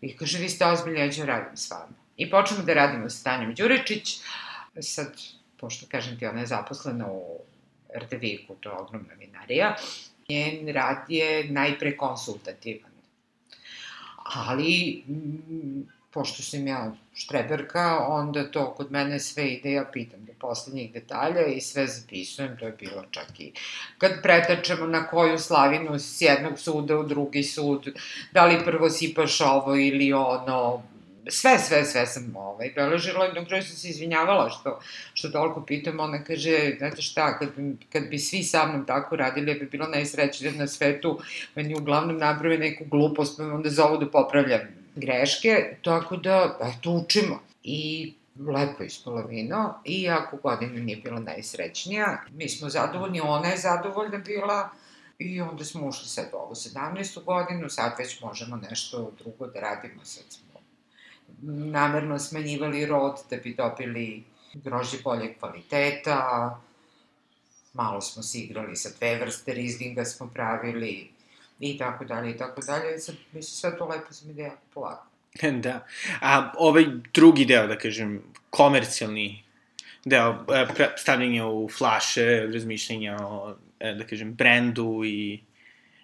i 0.00 0.16
kaže, 0.16 0.38
vi 0.38 0.48
ste 0.48 0.66
ozbiljni, 0.66 1.00
ja 1.00 1.10
ću 1.10 1.26
radim 1.26 1.56
s 1.56 1.70
vama. 1.70 2.01
I 2.22 2.30
počnemo 2.30 2.62
da 2.62 2.74
radimo 2.74 3.08
sa 3.10 3.24
Tanjom 3.24 3.54
Đuričić, 3.58 4.18
sad, 4.80 5.16
pošto 5.56 5.86
kažem 5.90 6.18
ti, 6.18 6.26
ona 6.26 6.40
je 6.40 6.46
zaposlena 6.46 7.06
u 7.10 7.40
RTV-ku, 7.98 8.54
to 8.60 8.70
je 8.70 8.76
ogromna 8.76 9.14
vinarija, 9.18 9.74
njen 10.28 10.68
rad 10.74 11.10
je 11.10 11.50
najpre 11.50 11.96
konsultativan. 11.96 12.92
Ali, 14.24 15.02
pošto 16.10 16.42
sam 16.42 16.66
ja 16.66 16.92
štreberka, 17.14 18.06
onda 18.08 18.44
to 18.50 18.68
kod 18.74 18.92
mene 18.92 19.18
sve 19.20 19.48
ide, 19.48 19.72
ja 19.72 19.84
pitam 19.92 20.24
do 20.24 20.32
poslednjih 20.38 20.92
detalja 20.92 21.46
i 21.46 21.60
sve 21.60 21.86
zapisujem, 21.86 22.56
to 22.58 22.66
je 22.66 22.72
bilo 22.72 23.04
čak 23.10 23.40
i 23.40 23.52
kad 23.98 24.22
pretačemo 24.22 24.86
na 24.86 25.06
koju 25.06 25.38
slavinu 25.38 25.98
s 25.98 26.20
jednog 26.20 26.58
suda 26.58 26.98
u 26.98 27.04
drugi 27.04 27.42
sud, 27.42 27.88
da 28.32 28.46
li 28.46 28.64
prvo 28.64 28.90
sipaš 28.90 29.40
ovo 29.40 29.76
ili 29.76 30.12
ono, 30.12 30.82
sve, 31.28 31.58
sve, 31.58 31.84
sve 31.84 32.06
sam 32.06 32.36
ovaj, 32.36 32.72
beležila 32.74 33.28
i 33.28 33.34
dok 33.34 33.46
kraju 33.46 33.62
sam 33.62 33.76
se 33.76 33.88
izvinjavala 33.88 34.50
što, 34.50 34.80
što 35.14 35.28
toliko 35.28 35.62
pitam, 35.62 36.00
ona 36.00 36.24
kaže, 36.24 36.74
znate 36.78 37.02
šta, 37.02 37.38
kad, 37.38 37.48
kad 37.92 38.08
bi 38.08 38.18
svi 38.18 38.42
sa 38.42 38.66
mnom 38.66 38.86
tako 38.86 39.16
radili, 39.16 39.50
ja 39.50 39.58
bi 39.58 39.66
bilo 39.66 39.86
najsrećnije 39.86 40.52
na 40.52 40.66
svetu, 40.66 41.18
meni 41.54 41.74
uglavnom 41.74 42.16
naprave 42.18 42.58
neku 42.58 42.84
glupost, 42.84 43.40
onda 43.40 43.70
zovu 43.70 43.96
da 43.96 44.10
popravljam 44.10 44.60
greške, 44.94 45.76
tako 45.82 46.16
da, 46.16 46.58
eto, 46.60 46.90
učimo. 46.90 47.40
I 47.64 48.12
lepo 48.38 48.82
ispalo 48.82 49.26
vino, 49.26 49.74
iako 49.84 50.36
godina 50.36 50.72
nije 50.72 50.96
bila 50.96 51.20
najsrećnija, 51.20 52.20
mi 52.30 52.48
smo 52.48 52.68
zadovoljni, 52.68 53.20
ona 53.20 53.48
je 53.48 53.56
zadovoljna 53.56 54.18
bila, 54.18 54.70
I 55.18 55.40
onda 55.40 55.64
smo 55.64 55.88
ušli 55.88 56.08
sad 56.08 56.28
u 56.32 56.36
ovu 56.36 56.54
17. 56.54 57.24
godinu, 57.24 57.68
sad 57.68 57.92
već 57.98 58.20
možemo 58.20 58.56
nešto 58.56 59.12
drugo 59.18 59.46
da 59.46 59.60
radimo, 59.60 60.04
sad 60.04 60.24
smo 60.28 60.51
namerno 61.42 62.18
smanjivali 62.18 62.86
rod 62.86 63.16
da 63.30 63.36
bi 63.36 63.54
dobili 63.54 64.24
grožđe 64.54 64.98
bolje 65.04 65.34
kvaliteta, 65.34 66.60
malo 67.72 68.00
smo 68.00 68.22
se 68.22 68.38
igrali 68.38 68.76
sa 68.76 68.88
dve 68.98 69.18
vrste 69.18 69.54
rizlinga 69.54 70.04
smo 70.04 70.30
pravili 70.34 71.10
i 71.60 71.78
tako 71.78 72.04
dalje 72.04 72.30
i 72.30 72.36
tako 72.36 72.60
dalje. 72.60 72.98
Sad, 72.98 73.14
mislim, 73.32 73.42
sve 73.42 73.78
to 73.78 73.86
lepo 73.86 74.12
sam 74.12 74.30
ide 74.30 74.42
jako 74.42 74.62
polako. 74.74 75.06
Da. 75.62 75.86
A 76.20 76.52
ovaj 76.58 76.84
drugi 77.14 77.44
deo, 77.44 77.66
da 77.66 77.78
kažem, 77.78 78.22
komercijalni 78.50 79.42
deo, 80.04 80.44
e, 80.54 80.66
stavljanje 80.96 81.44
u 81.44 81.68
flaše, 81.78 82.48
razmišljanja 82.52 83.16
o, 83.20 83.56
e, 83.80 83.94
da 83.94 84.06
kažem, 84.06 84.34
brendu 84.34 85.02
i, 85.04 85.40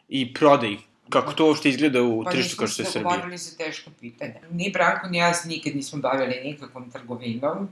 i 0.08 0.34
prodaj 0.34 0.76
Kako 1.08 1.32
to 1.32 1.46
uopšte 1.46 1.68
izgleda 1.68 2.02
u 2.02 2.24
pa 2.24 2.30
tržištu 2.30 2.56
kao 2.56 2.68
što 2.68 2.82
je 2.82 2.86
Srbija? 2.86 3.08
Pa 3.08 3.16
nismo 3.16 3.38
se 3.38 3.50
za 3.50 3.56
teško 3.56 3.90
pitanje. 4.00 4.34
Ni 4.50 4.70
Branko, 4.70 5.08
ni 5.08 5.18
ja 5.18 5.32
nikad 5.44 5.76
nismo 5.76 6.00
bavili 6.00 6.40
nikakvom 6.44 6.90
trgovinom. 6.90 7.68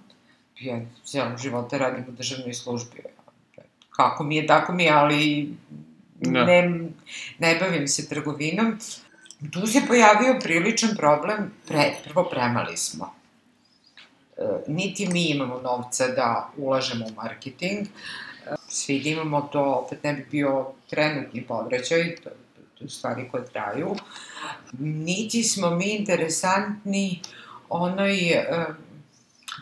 Ja 0.61 0.81
cijelom 1.05 1.39
života 1.39 1.79
radim 1.79 2.05
u 2.09 2.13
državnoj 2.13 2.55
službi. 2.55 3.03
Kako 3.91 4.25
mi 4.25 4.37
je, 4.37 4.47
tako 4.47 4.73
mi 4.73 4.85
je, 4.85 4.93
ali 4.93 5.55
da. 6.21 6.45
ne, 6.45 6.89
ne 7.39 7.57
bavim 7.61 7.89
se 7.89 8.09
trgovinom. 8.09 8.79
Tu 9.53 9.67
se 9.67 9.81
pojavio 9.89 10.39
priličan 10.43 10.97
problem, 10.97 11.53
pre, 11.69 11.95
prvo 12.05 12.25
premali 12.31 12.77
smo. 12.77 13.15
E, 14.37 14.43
niti 14.67 15.09
mi 15.09 15.25
imamo 15.25 15.61
novca 15.61 16.09
da 16.09 16.51
ulažemo 16.57 17.07
u 17.07 17.15
marketing, 17.23 17.87
e, 17.87 18.55
svi 18.69 19.01
da 19.01 19.09
imamo 19.09 19.41
to, 19.41 19.63
opet 19.63 20.05
ne 20.05 20.13
bi 20.13 20.27
bio 20.31 20.67
trenutni 20.91 21.43
povraćaj, 21.43 22.17
to 22.25 22.31
stvari 22.89 23.29
koje 23.31 23.45
traju, 23.45 23.97
niti 24.79 25.43
smo 25.43 25.71
mi 25.71 25.97
interesantni 25.97 27.21
onoj 27.69 28.31
e, 28.31 28.67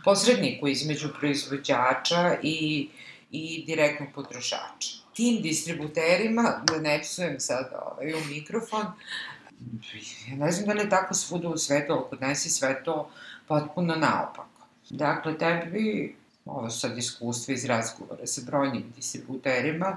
posredniku 0.05 0.69
između 0.69 1.09
proizvođača 1.19 2.37
i, 2.43 2.89
i 3.31 3.65
direktnog 3.67 4.09
potrošača. 4.15 5.05
Tim 5.15 5.43
distributerima, 5.43 6.63
da 6.65 6.79
ne 6.79 7.01
psujem 7.03 7.41
sad 7.41 7.73
ovaj, 7.87 8.13
u 8.13 8.25
mikrofon, 8.29 8.87
ja 10.29 10.37
ne 10.37 10.53
znam 10.53 10.67
da 10.67 10.73
li 10.73 10.81
je 10.81 10.91
tako 10.91 11.15
svuda 11.15 11.49
u 11.49 11.57
svetu, 11.57 11.93
ali 11.93 12.03
kod 12.11 12.21
nas 12.21 12.47
je 12.47 12.51
sve 12.51 12.85
to 12.85 13.11
potpuno 13.49 13.95
naopako. 13.95 14.67
Dakle, 14.91 15.39
tebi, 15.39 16.17
ovo 16.45 16.71
sad 16.71 16.99
iskustvo 16.99 17.53
iz 17.53 17.65
razgovora 17.65 18.27
sa 18.27 18.41
brojnim 18.47 18.93
distributerima, 18.97 19.97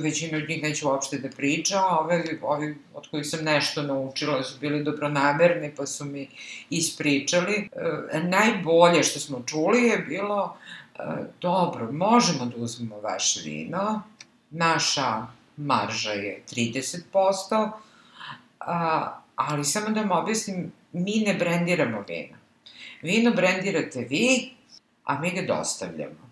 većina 0.00 0.38
od 0.38 0.48
njih 0.48 0.62
neće 0.62 0.86
uopšte 0.86 1.18
da 1.18 1.28
priča, 1.28 1.84
ove, 1.86 2.24
ovi 2.42 2.76
od 2.94 3.08
kojih 3.10 3.26
sam 3.26 3.44
nešto 3.44 3.82
naučila 3.82 4.42
su 4.42 4.58
bili 4.60 4.84
dobronamerni 4.84 5.72
pa 5.76 5.86
su 5.86 6.04
mi 6.04 6.28
ispričali. 6.70 7.68
E, 8.12 8.20
najbolje 8.20 9.02
što 9.02 9.20
smo 9.20 9.42
čuli 9.46 9.82
je 9.82 9.98
bilo, 9.98 10.56
e, 10.98 11.02
dobro, 11.40 11.92
možemo 11.92 12.46
da 12.46 12.56
uzmemo 12.56 13.00
vaše 13.00 13.40
vino, 13.44 14.02
naša 14.50 15.26
marža 15.56 16.10
je 16.10 16.42
30%, 16.52 17.70
a, 18.60 19.20
ali 19.36 19.64
samo 19.64 19.88
da 19.88 20.00
vam 20.00 20.10
objasnim, 20.10 20.72
mi 20.92 21.22
ne 21.26 21.34
brendiramo 21.34 22.04
vino. 22.08 22.36
Vino 23.02 23.30
brendirate 23.30 24.06
vi, 24.10 24.50
a 25.04 25.20
mi 25.20 25.30
ga 25.30 25.42
dostavljamo 25.42 26.25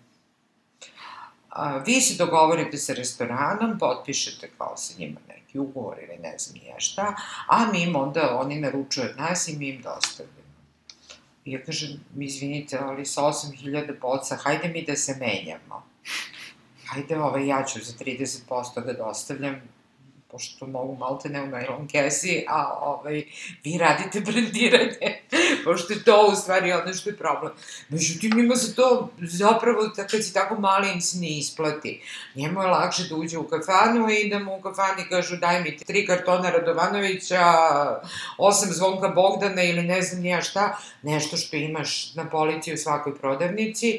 a, 1.55 1.77
vi 1.77 2.01
se 2.01 2.17
dogovorite 2.17 2.77
sa 2.77 2.93
restoranom, 2.93 3.77
potpišete 3.79 4.49
kao 4.57 4.77
sa 4.77 4.93
njima 4.99 5.19
neki 5.27 5.59
ugovor 5.59 5.97
ili 6.03 6.17
ne 6.21 6.37
znam 6.37 6.57
nije 6.63 6.75
šta, 6.77 7.15
a 7.47 7.71
mi 7.71 7.81
im 7.81 7.95
onda, 7.95 8.37
oni 8.39 8.59
naručuju 8.61 9.09
od 9.09 9.17
nas 9.17 9.47
i 9.47 9.57
mi 9.57 9.69
im 9.69 9.81
dostavljamo. 9.81 10.45
I 11.45 11.51
ja 11.51 11.63
kažem, 11.63 11.89
izvinite, 12.17 12.77
ali 12.81 13.05
sa 13.05 13.21
8000 13.21 13.99
boca, 14.01 14.35
hajde 14.35 14.67
mi 14.67 14.85
da 14.85 14.95
se 14.95 15.15
menjamo. 15.19 15.83
Hajde, 16.85 17.19
ovaj, 17.19 17.47
ja 17.47 17.63
ću 17.63 17.79
za 17.83 17.93
30% 17.93 18.85
da 18.85 18.93
dostavljam, 18.93 19.61
pošto 20.31 20.67
mogu 20.67 20.95
malte 20.95 21.29
ne 21.29 21.43
u 21.43 21.47
najlon 21.47 21.87
kesi, 21.87 22.45
a 22.49 22.79
ovaj, 22.81 23.23
vi 23.63 23.77
radite 23.77 24.19
brendiranje, 24.19 25.21
pošto 25.65 25.93
je 25.93 26.03
to 26.03 26.29
u 26.31 26.35
stvari 26.35 26.73
ono 26.73 26.93
što 26.93 27.09
je 27.09 27.17
problem. 27.17 27.53
Međutim, 27.89 28.31
njima 28.35 28.55
se 28.55 28.75
to 28.75 29.09
zapravo, 29.21 29.91
kad 29.95 30.23
si 30.23 30.33
tako 30.33 30.55
mali, 30.59 30.91
im 30.91 31.01
se 31.01 31.17
ne 31.17 31.37
isplati. 31.37 32.01
Njemu 32.35 32.61
je 32.61 32.67
lakše 32.67 33.03
da 33.09 33.15
uđe 33.15 33.37
u 33.37 33.47
kafanu 33.47 34.09
i 34.09 34.29
da 34.29 34.39
mu 34.39 34.57
u 34.57 34.61
kafani 34.61 35.09
kažu 35.09 35.37
daj 35.37 35.61
mi 35.61 35.77
tri 35.77 36.05
kartona 36.07 36.49
Radovanovića, 36.49 37.43
osam 38.37 38.69
zvonka 38.71 39.07
Bogdana 39.07 39.63
ili 39.63 39.81
ne 39.81 40.01
znam 40.01 40.21
nija 40.21 40.41
šta, 40.41 40.77
nešto 41.01 41.37
što 41.37 41.55
imaš 41.55 42.13
na 42.15 42.29
policiji 42.29 42.73
u 42.73 42.77
svakoj 42.77 43.17
prodavnici 43.17 43.89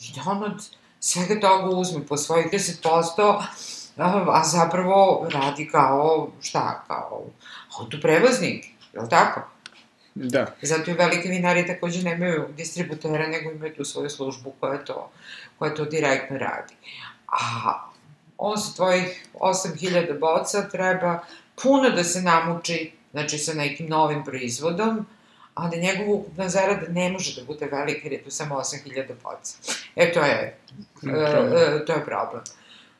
i 0.00 0.12
da 0.14 0.30
on 0.30 0.44
od 0.44 0.68
svega 1.00 1.40
toga 1.40 1.76
uzme 1.76 2.06
po 2.06 2.16
svojih 2.16 2.46
10%, 2.52 3.42
a 3.96 4.44
zapravo 4.44 5.28
radi 5.32 5.68
kao, 5.68 6.28
šta, 6.40 6.84
kao 6.86 7.22
autoprevoznik, 7.78 8.64
je 8.92 9.00
li 9.00 9.08
tako? 9.08 9.40
Da. 10.14 10.46
Zato 10.62 10.90
i 10.90 10.94
velike 10.94 11.28
vinari 11.28 11.66
takođe 11.66 12.02
nemaju 12.02 12.44
distributera, 12.56 13.26
nego 13.26 13.50
imaju 13.50 13.74
tu 13.74 13.84
svoju 13.84 14.10
službu 14.10 14.52
koja 14.60 14.84
to, 14.84 15.10
koja 15.58 15.74
to 15.74 15.84
direktno 15.84 16.38
radi. 16.38 16.74
A 17.26 17.72
on 18.38 18.58
sa 18.58 18.74
tvojih 18.74 19.26
8000 19.34 20.18
boca 20.18 20.68
treba 20.68 21.18
puno 21.62 21.90
da 21.90 22.04
se 22.04 22.22
namuči 22.22 22.92
znači 23.12 23.38
sa 23.38 23.54
nekim 23.54 23.88
novim 23.88 24.24
proizvodom, 24.24 25.06
a 25.54 25.68
da 25.68 25.76
njegova 25.76 26.10
ukupna 26.10 26.48
zarada 26.48 26.86
ne 26.88 27.10
može 27.10 27.40
da 27.40 27.46
bude 27.46 27.66
velika 27.66 28.00
jer 28.02 28.12
je 28.12 28.22
to 28.22 28.30
samo 28.30 28.54
8000 28.54 29.06
poca. 29.22 29.56
E, 29.96 30.12
to 30.12 30.20
je, 30.20 30.58
e, 31.02 31.10
e, 31.10 31.84
to 31.86 31.92
je 31.92 32.04
problem. 32.04 32.42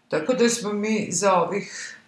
Tako 0.09 0.35
da 0.35 0.49
smo 0.49 0.73
mi 0.73 1.09
za 1.11 1.35
ovih, 1.35 1.99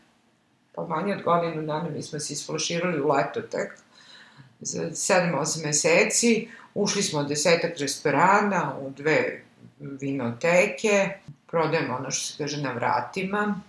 pa 0.75 0.87
manje 0.87 1.15
od 1.15 1.23
godinu 1.23 1.63
dana, 1.63 1.89
mi 1.91 2.03
smo 2.03 2.19
se 2.19 2.33
isflaširali 2.33 3.01
u 3.01 3.09
leto 3.09 3.41
tek, 3.41 3.79
za 4.61 4.83
7-8 4.83 5.65
meseci, 5.65 6.49
ušli 6.75 7.03
smo 7.03 7.21
u 7.21 7.25
desetak 7.25 7.79
restorana, 7.79 8.75
u 8.81 8.91
dve 8.91 9.43
vinoteke, 9.81 11.09
prodajemo 11.47 11.97
ono 11.97 12.11
što 12.11 12.27
se 12.27 12.39
kaže 12.39 12.63
na 12.63 12.73
vratima, 12.73 13.61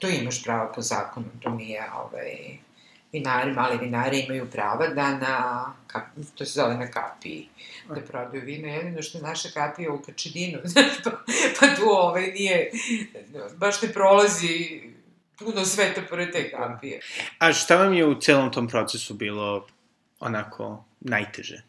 to 0.00 0.08
imaš 0.08 0.44
pravo 0.44 0.72
po 0.74 0.82
zakonu, 0.82 1.26
to 1.40 1.50
nije 1.50 1.84
ovaj, 1.96 2.58
vinari, 3.16 3.52
mali 3.52 3.78
vinari 3.78 4.20
imaju 4.20 4.50
prava 4.50 4.86
da 4.88 5.10
na, 5.18 5.66
to 6.34 6.44
se 6.44 6.52
zove 6.52 6.74
na 6.74 6.90
kapiji, 6.90 7.48
da 7.88 8.00
prodaju 8.00 8.42
vino. 8.44 8.68
Jedino 8.68 9.02
što 9.02 9.18
naša 9.18 9.48
kapija 9.54 9.92
u 9.92 10.02
Kačedinu, 10.02 10.58
znaš, 10.72 11.02
pa, 11.04 11.10
pa 11.60 11.74
tu 11.74 11.82
ovaj 11.88 12.26
nije, 12.26 12.70
baš 13.56 13.82
ne 13.82 13.92
prolazi 13.92 14.80
puno 15.38 15.64
sveta 15.64 16.02
pored 16.10 16.32
te 16.32 16.50
kapije. 16.50 17.00
A 17.38 17.52
šta 17.52 17.76
vam 17.76 17.94
je 17.94 18.06
u 18.06 18.20
celom 18.20 18.52
tom 18.52 18.68
procesu 18.68 19.14
bilo 19.14 19.66
onako 20.20 20.84
najteže? 21.00 21.62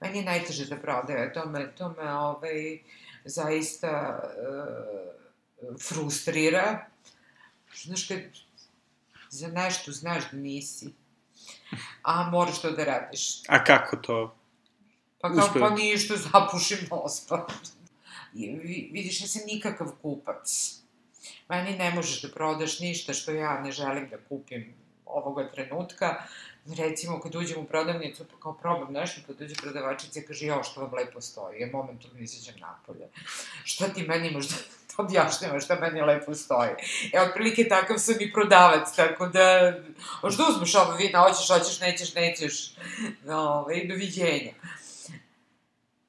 Meni 0.00 0.18
je 0.18 0.24
najteže 0.24 0.66
da 0.66 0.76
prodaje, 0.76 1.32
to 1.32 1.46
me, 1.46 1.72
to 1.78 1.94
me 1.98 2.12
ovaj, 2.12 2.78
zaista 3.24 4.20
uh, 4.22 5.78
frustrira. 5.88 6.86
Znaš, 7.74 8.08
kad 8.08 8.18
za 9.30 9.48
nešto 9.48 9.92
znaš 9.92 10.30
da 10.32 10.38
nisi, 10.38 10.92
a 12.02 12.30
moraš 12.30 12.62
to 12.62 12.70
da 12.70 12.84
radiš. 12.84 13.42
A 13.48 13.64
kako 13.64 13.96
to 13.96 14.36
Pa 15.20 15.34
kao, 15.34 15.48
pa 15.60 15.70
ništa, 15.70 16.16
zapušim 16.16 16.78
nos, 16.90 17.26
pa... 17.28 17.46
Vidiš, 18.92 19.20
ja 19.20 19.28
sam 19.28 19.42
nikakav 19.46 19.92
kupac. 20.02 20.76
Meni 21.48 21.78
ne 21.78 21.90
možeš 21.94 22.22
da 22.22 22.28
prodaš 22.28 22.78
ništa 22.80 23.12
što 23.12 23.30
ja 23.30 23.60
ne 23.60 23.72
želim 23.72 24.08
da 24.08 24.16
kupim 24.28 24.74
ovoga 25.06 25.50
trenutka. 25.50 26.22
Recimo, 26.66 27.20
kad 27.20 27.34
uđem 27.34 27.60
u 27.60 27.64
prodavnicu, 27.64 28.24
pa 28.24 28.40
kao 28.42 28.52
probam 28.52 28.92
nešto, 28.92 29.20
pa 29.26 29.32
dođe 29.32 29.54
prodavačica 29.54 30.20
i 30.20 30.22
kaže, 30.22 30.46
jo, 30.46 30.62
što 30.62 30.80
vam 30.80 30.94
lepo 30.94 31.20
stoji, 31.20 31.60
ja 31.60 31.68
momentalno 31.72 32.18
izađem 32.18 32.60
napolje. 32.60 33.08
Šta 33.64 33.88
ti 33.88 34.02
meni 34.02 34.28
imaš 34.28 34.48
da 34.48 34.56
objašnjava 35.00 35.60
šta 35.60 35.74
meni 35.80 36.00
lepo 36.00 36.34
stoji. 36.34 36.70
E, 37.12 37.20
otprilike 37.20 37.68
takav 37.68 37.98
sam 37.98 38.14
i 38.20 38.32
prodavac, 38.32 38.96
tako 38.96 39.26
da, 39.26 39.72
što 40.30 40.46
uzmeš 40.50 40.74
ovo 40.74 40.92
vina, 40.92 41.20
hoćeš, 41.20 41.48
hoćeš, 41.48 41.80
nećeš, 41.80 42.14
nećeš, 42.14 42.74
no, 43.24 43.38
ovaj, 43.38 43.86
doviđenja. 43.88 44.52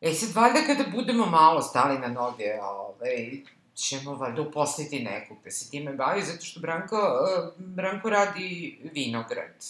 E 0.01 0.13
sad, 0.13 0.35
valjda 0.35 0.59
kada 0.67 0.83
budemo 0.91 1.25
malo 1.25 1.61
stali 1.61 1.99
na 1.99 2.07
noge, 2.07 2.61
ovaj, 2.61 3.41
ćemo 3.75 4.15
valjda 4.15 4.41
uposliti 4.41 5.03
nekog 5.03 5.37
da 5.43 5.51
se 5.51 5.69
time 5.69 5.93
bavi, 5.93 6.21
zato 6.21 6.45
što 6.45 6.59
Branko, 6.59 6.95
uh, 6.95 7.53
Branko 7.57 8.09
radi 8.09 8.79
vinograd. 8.93 9.65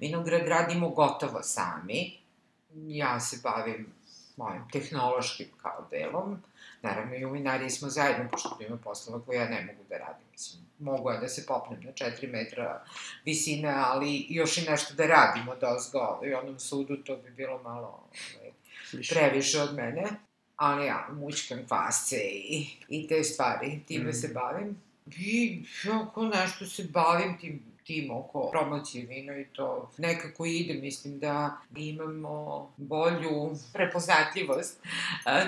Vinograd 0.00 0.48
radimo 0.48 0.88
gotovo 0.88 1.42
sami. 1.42 2.18
Ja 2.74 3.20
se 3.20 3.40
bavim 3.42 3.86
mojim 4.36 4.68
tehnološkim 4.72 5.46
kao 5.62 5.86
delom. 5.90 6.42
Naravno, 6.82 7.16
i 7.16 7.24
u 7.24 7.30
vinariji 7.30 7.70
smo 7.70 7.88
zajedno, 7.88 8.28
pošto 8.30 8.58
ima 8.68 8.76
poslova 8.76 9.24
koje 9.26 9.36
ja 9.36 9.48
ne 9.48 9.64
mogu 9.64 9.84
da 9.88 9.98
radim. 9.98 10.24
Mislim, 10.32 10.62
mogu 10.78 11.10
ja 11.10 11.20
da 11.20 11.28
se 11.28 11.46
popnem 11.46 11.80
na 11.84 11.92
4 11.92 12.32
metra 12.32 12.84
visine, 13.24 13.74
ali 13.76 14.26
još 14.28 14.58
i 14.58 14.70
nešto 14.70 14.94
da 14.94 15.06
radimo 15.06 15.56
da 15.56 15.74
ozgo. 15.74 16.20
I 16.24 16.34
onom 16.34 16.58
sudu 16.58 16.96
to 16.96 17.16
bi 17.16 17.30
bilo 17.30 17.62
malo 17.62 18.08
ovaj, 18.40 18.52
previše 19.10 19.60
od 19.60 19.74
mene. 19.74 20.04
Ali 20.56 20.86
ja, 20.86 21.08
mučkam 21.12 21.58
kvasce 21.68 22.16
i, 22.32 22.66
i 22.88 23.08
te 23.08 23.24
stvari, 23.24 23.80
time 23.86 24.10
mm. 24.10 24.12
se 24.12 24.28
bavim. 24.28 24.82
I 25.16 25.64
ako 25.92 26.22
nešto 26.26 26.66
se 26.66 26.84
bavim 26.84 27.38
tim 27.38 27.71
tim 27.84 28.10
oko 28.10 28.48
promocije 28.50 29.06
vina 29.06 29.38
i 29.38 29.44
to 29.44 29.90
nekako 29.98 30.44
ide, 30.46 30.74
mislim 30.74 31.18
da 31.18 31.56
imamo 31.76 32.68
bolju 32.76 33.56
prepoznatljivost 33.72 34.80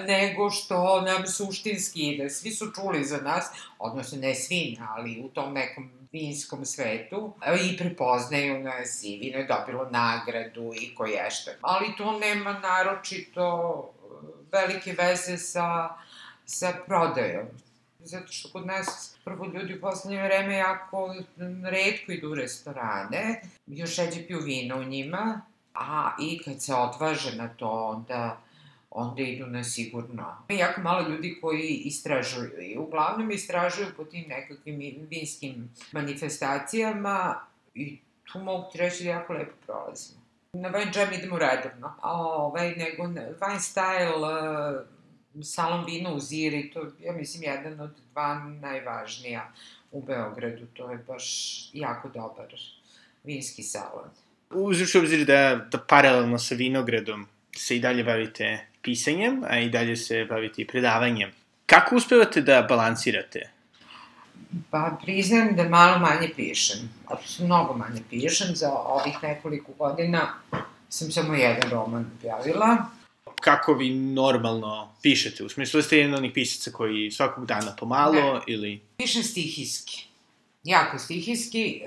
nego 0.07 0.51
što 0.51 1.01
nam 1.01 1.27
suštinski 1.27 2.01
ide. 2.01 2.31
Svi 2.31 2.51
su 2.51 2.67
čuli 2.75 3.05
za 3.05 3.17
nas, 3.17 3.45
odnosno 3.79 4.19
ne 4.19 4.35
svi, 4.35 4.79
ali 4.89 5.23
u 5.25 5.29
tom 5.29 5.53
nekom 5.53 5.91
vinskom 6.13 6.65
svetu 6.65 7.33
i 7.71 7.77
prepoznaju 7.77 8.59
nas 8.59 9.05
i 9.05 9.19
vino 9.19 9.39
je 9.39 9.47
dobilo 9.47 9.91
nagradu 9.91 10.73
i 10.81 10.95
koje 10.95 11.29
Ali 11.61 11.97
to 11.99 12.19
nema 12.19 12.53
naročito 12.53 13.91
velike 14.53 14.95
veze 14.99 15.39
sa, 15.39 15.89
sa 16.45 16.73
prodajom 16.87 17.47
zato 18.05 18.33
što 18.33 18.49
kod 18.49 18.67
nas 18.67 19.17
prvo 19.25 19.47
ljudi 19.47 19.75
u 19.75 19.81
poslednje 19.81 20.23
vreme 20.23 20.57
jako 20.57 21.15
redko 21.65 22.13
idu 22.13 22.31
u 22.31 22.35
restorane, 22.35 23.43
još 23.67 23.97
ređe 23.97 24.27
piju 24.27 24.41
vino 24.41 24.77
u 24.77 24.85
njima, 24.85 25.41
a 25.75 26.17
i 26.21 26.43
kad 26.45 26.63
se 26.63 26.75
odvaže 26.75 27.37
na 27.37 27.49
to, 27.49 27.71
onda 27.71 28.45
onda 28.95 29.23
idu 29.23 29.47
na 29.47 29.65
sigurno. 29.65 30.37
Ima 30.49 30.61
jako 30.61 30.81
malo 30.81 31.09
ljudi 31.09 31.39
koji 31.41 31.83
istražuju 31.85 32.63
i 32.63 32.79
uglavnom 32.79 33.31
istražuju 33.31 33.87
po 33.97 34.05
tim 34.05 34.25
nekakvim 34.29 35.07
vinskim 35.11 35.71
manifestacijama 35.93 37.41
i 37.75 37.99
tu 38.33 38.39
mogu 38.39 38.71
ti 38.73 38.79
reći 38.79 39.05
da 39.05 39.11
jako 39.11 39.33
lepo 39.33 39.53
prolazimo. 39.67 40.21
Na 40.53 40.69
Wine 40.69 40.99
Jam 40.99 41.13
idemo 41.13 41.39
redovno, 41.39 41.95
a 42.01 42.13
ovaj, 42.13 42.75
nego 42.75 43.03
Wine 43.41 43.59
Style 43.59 44.85
salon 45.43 45.85
vina 45.85 46.13
u 46.13 46.21
Ziri, 46.21 46.71
to 46.71 46.87
ja 47.01 47.13
mislim 47.13 47.43
jedan 47.43 47.81
od 47.81 47.91
dva 48.13 48.35
najvažnija 48.61 49.53
u 49.91 50.03
Beogradu, 50.03 50.67
to 50.67 50.91
je 50.91 50.99
baš 50.99 51.25
jako 51.73 52.09
dobar 52.09 52.55
vinski 53.25 53.63
salon. 53.63 54.11
Uzruši 54.51 54.99
obzir 54.99 55.25
da, 55.27 55.67
da 55.71 55.79
paralelno 55.79 56.39
sa 56.39 56.55
vinogradom 56.55 57.27
se 57.57 57.77
i 57.77 57.81
dalje 57.81 58.05
bavite 58.05 58.67
pisanjem, 58.83 59.43
a 59.49 59.59
i 59.59 59.71
dalje 59.71 59.97
se 59.97 60.25
bavite 60.25 60.63
i 60.63 60.67
predavanjem. 60.67 61.31
Kako 61.67 61.97
uspevate 61.97 62.43
da 62.43 62.63
balansirate? 62.69 63.51
Pa 64.71 64.99
priznajem 65.05 65.57
da 65.57 65.69
malo 65.69 65.99
manje 65.99 66.29
pišem. 66.37 66.91
Mnogo 67.41 67.75
manje 67.77 68.01
pišem. 68.11 68.57
Za 68.57 68.73
ovih 68.73 69.15
nekoliko 69.23 69.73
godina 69.73 70.35
sam 70.89 71.11
samo 71.11 71.35
jedan 71.35 71.71
roman 71.71 72.11
objavila 72.19 72.77
kako 73.45 73.75
vi 73.75 73.91
normalno 73.95 74.95
pišete? 75.03 75.45
U 75.45 75.49
smislu 75.49 75.79
da 75.79 75.83
ste 75.83 75.99
jedan 75.99 76.15
onih 76.15 76.33
pisaca 76.35 76.77
koji 76.77 77.11
svakog 77.11 77.47
dana 77.47 77.77
pomalo 77.79 78.35
ne. 78.35 78.41
ili... 78.47 78.81
Pišem 78.97 79.23
stihijski. 79.23 80.07
Jako 80.65 80.99
stihijski. 80.99 81.83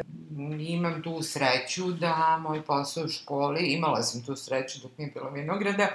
Imam 0.59 1.03
tu 1.03 1.21
sreću 1.23 1.91
da 1.91 2.39
moj 2.41 2.61
posao 2.61 3.03
u 3.03 3.09
školi, 3.09 3.67
imala 3.67 4.03
sam 4.03 4.25
tu 4.25 4.35
sreću 4.35 4.79
dok 4.81 4.91
nije 4.97 5.11
bilo 5.11 5.29
vinograda, 5.29 5.87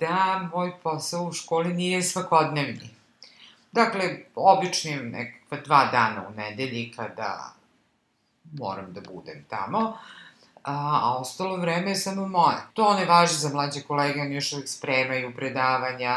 da 0.00 0.50
moj 0.54 0.72
posao 0.82 1.24
u 1.24 1.32
školi 1.32 1.74
nije 1.74 2.02
svakodnevni. 2.02 2.90
Dakle, 3.72 4.18
obično 4.34 4.90
imam 4.90 5.08
nekakva 5.08 5.58
dva 5.60 5.88
dana 5.92 6.28
u 6.28 6.34
nedelji 6.34 6.92
kada 6.96 7.54
moram 8.52 8.92
da 8.92 9.00
budem 9.00 9.44
tamo. 9.48 9.78
Uh, 9.78 10.17
a, 10.68 11.00
a 11.02 11.18
ostalo 11.20 11.56
vreme 11.56 11.90
je 11.90 11.96
samo 11.96 12.28
moje. 12.28 12.56
To 12.74 12.94
ne 12.94 13.04
važi 13.04 13.34
za 13.34 13.48
mlađe 13.48 13.80
kolege, 13.80 14.20
oni 14.20 14.34
još 14.34 14.52
uvijek 14.52 14.68
spremaju 14.68 15.32
predavanja, 15.36 16.16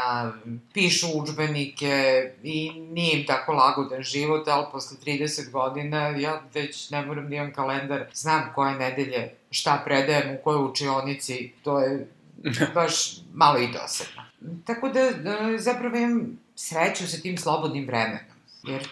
pišu 0.72 1.06
učbenike 1.14 2.30
i 2.42 2.70
nije 2.90 3.20
im 3.20 3.26
tako 3.26 3.52
lagodan 3.52 4.02
život, 4.02 4.48
ali 4.48 4.66
posle 4.72 4.96
30 5.06 5.50
godina 5.50 6.08
ja 6.08 6.42
već 6.54 6.90
ne 6.90 7.06
moram 7.06 7.28
da 7.28 7.36
imam 7.36 7.52
kalendar, 7.52 8.04
znam 8.14 8.52
koje 8.54 8.74
nedelje 8.74 9.34
šta 9.50 9.82
predajem, 9.84 10.34
u 10.34 10.42
kojoj 10.44 10.70
učionici, 10.70 11.52
to 11.62 11.80
je 11.80 12.08
baš 12.74 13.16
malo 13.34 13.58
i 13.58 13.72
dosadno. 13.72 14.22
Tako 14.66 14.88
da, 14.88 15.10
da 15.10 15.58
zapravo 15.58 15.96
imam 15.96 16.38
sreću 16.54 17.06
sa 17.06 17.16
tim 17.16 17.38
slobodnim 17.38 17.86
vremenom. 17.86 18.32
Jer 18.62 18.88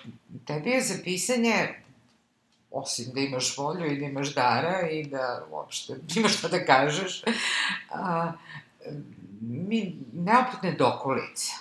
tebi 0.46 0.70
je 0.70 0.80
za 0.80 0.94
pisanje 1.04 1.68
osim 2.70 3.12
da 3.14 3.20
imaš 3.20 3.58
volju 3.58 3.92
i 3.92 3.98
da 3.98 4.06
imaš 4.06 4.34
dara 4.34 4.88
i 4.90 5.04
da 5.04 5.46
uopšte 5.50 5.96
imaš 6.16 6.38
šta 6.38 6.48
da 6.48 6.64
kažeš, 6.64 7.22
a, 7.90 8.32
mi, 9.40 9.96
neopetne 10.12 10.72
dokolice. 10.72 11.52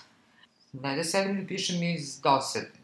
Ne 0.73 0.95
da 0.95 1.03
sedim 1.03 1.41
da 1.41 1.47
pišem 1.47 1.83
iz 1.83 2.21
dosadne. 2.21 2.79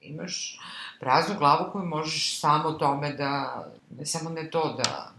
Imaš 0.00 0.58
praznu 1.00 1.34
glavu 1.38 1.72
koju 1.72 1.84
možeš 1.84 2.40
samo 2.40 2.72
tome 2.72 3.12
da, 3.12 3.64
ne 3.98 4.06
samo 4.06 4.30
ne 4.30 4.50
to 4.50 4.76
da 4.76 5.12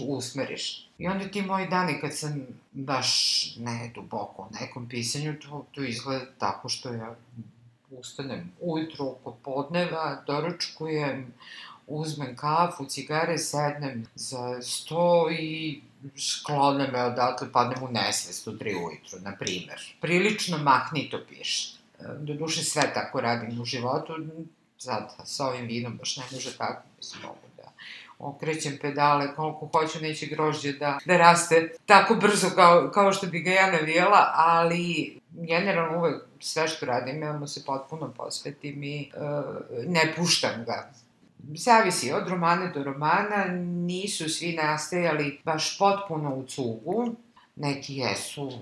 usmeriš. 0.00 0.88
I 0.98 1.08
onda 1.08 1.28
ti 1.28 1.42
moji 1.42 1.68
dani 1.68 2.00
kad 2.00 2.16
sam 2.16 2.46
baš 2.72 3.10
ne 3.56 3.90
duboko 3.94 4.42
u 4.42 4.54
nekom 4.60 4.88
pisanju, 4.88 5.40
to, 5.40 5.66
to 5.72 5.82
izgleda 5.82 6.24
tako 6.38 6.68
što 6.68 6.92
ja 6.92 7.14
ustanem 7.90 8.52
ujutru 8.60 9.06
oko 9.06 9.36
podneva, 9.44 10.22
doručkujem, 10.26 11.34
uzmem 11.86 12.36
kafu, 12.36 12.86
cigare, 12.86 13.38
sednem 13.38 14.06
za 14.14 14.62
sto 14.62 15.30
i 15.30 15.80
sklone 16.16 16.88
me 16.88 17.02
odatle, 17.02 17.52
padnem 17.52 17.82
u 17.82 17.88
nesvest 17.88 18.46
u 18.46 18.58
tri 18.58 18.74
ujutru, 18.74 19.18
na 19.20 19.36
primer. 19.36 19.96
Prilično 20.00 20.58
mahnito 20.58 21.20
piše. 21.28 21.78
Do 22.18 22.34
duše 22.34 22.64
sve 22.64 22.94
tako 22.94 23.20
radim 23.20 23.60
u 23.60 23.64
životu, 23.64 24.16
sad 24.78 25.14
sa 25.24 25.46
ovim 25.46 25.66
vinom 25.66 25.96
baš 25.96 26.16
ne 26.16 26.24
može 26.32 26.56
tako, 26.56 26.82
mislim, 26.98 27.22
mogu 27.22 27.38
da 27.56 27.72
okrećem 28.18 28.78
pedale 28.82 29.34
koliko 29.34 29.70
hoću, 29.72 30.00
neće 30.00 30.26
grožđe 30.26 30.72
da, 30.72 30.98
da 31.04 31.16
raste 31.16 31.72
tako 31.86 32.14
brzo 32.14 32.50
kao, 32.54 32.90
kao 32.94 33.12
što 33.12 33.26
bi 33.26 33.40
ga 33.40 33.50
ja 33.50 33.70
navijela, 33.70 34.32
ali 34.34 35.18
generalno 35.30 35.98
uvek 35.98 36.22
sve 36.40 36.68
što 36.68 36.86
radim, 36.86 37.22
ja 37.22 37.32
mu 37.32 37.46
se 37.46 37.64
potpuno 37.64 38.12
posvetim 38.16 38.82
i 38.82 39.10
uh, 39.14 39.22
ne 39.86 40.12
puštam 40.16 40.64
ga. 40.66 40.90
Zavisi 41.54 42.12
od 42.12 42.28
romana 42.28 42.66
do 42.66 42.84
romana, 42.84 43.44
nisu 43.86 44.28
svi 44.28 44.52
nastajali 44.52 45.40
baš 45.44 45.78
potpuno 45.78 46.34
u 46.34 46.46
cugu, 46.46 47.14
neki 47.56 47.96
jesu, 47.96 48.52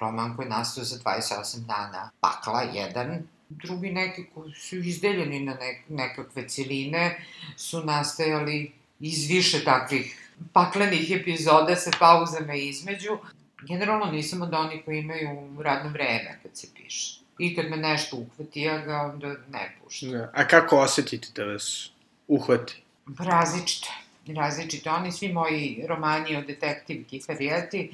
roman 0.00 0.36
koji 0.36 0.48
nastao 0.48 0.84
za 0.84 0.98
28 0.98 1.58
dana, 1.66 2.10
pakla 2.20 2.62
jedan, 2.62 3.22
drugi 3.48 3.90
neki 3.90 4.24
koji 4.34 4.52
su 4.52 4.76
izdeljeni 4.76 5.40
na 5.40 5.54
nek, 5.54 5.76
nekakve 5.88 6.48
ciline, 6.48 7.20
su 7.56 7.84
nastajali 7.84 8.72
iz 9.00 9.28
više 9.28 9.64
takvih 9.64 10.30
paklenih 10.52 11.10
epizoda 11.10 11.76
sa 11.76 11.90
pauzama 11.98 12.54
između. 12.54 13.18
Generalno 13.62 14.06
nisam 14.06 14.42
od 14.42 14.54
onih 14.54 14.84
koji 14.84 14.98
imaju 14.98 15.62
radno 15.62 15.90
vreme 15.90 16.38
kad 16.42 16.56
se 16.56 16.66
piše. 16.74 17.20
I 17.38 17.56
kad 17.56 17.70
me 17.70 17.76
nešto 17.76 18.16
uhvati, 18.16 18.60
ja 18.60 18.78
ga 18.78 18.96
onda 18.96 19.28
ne 19.28 19.76
puštam. 19.82 20.10
Da. 20.10 20.30
A 20.34 20.48
kako 20.48 20.76
osetite 20.76 21.28
da 21.34 21.44
vas 21.44 21.90
uhvati? 22.30 22.82
Različite. 23.18 23.88
Različite. 24.26 24.90
Oni 24.90 25.12
svi 25.12 25.32
moji 25.32 25.84
romani 25.88 26.36
o 26.36 26.42
detektivki 26.42 27.22
Farijeti, 27.26 27.90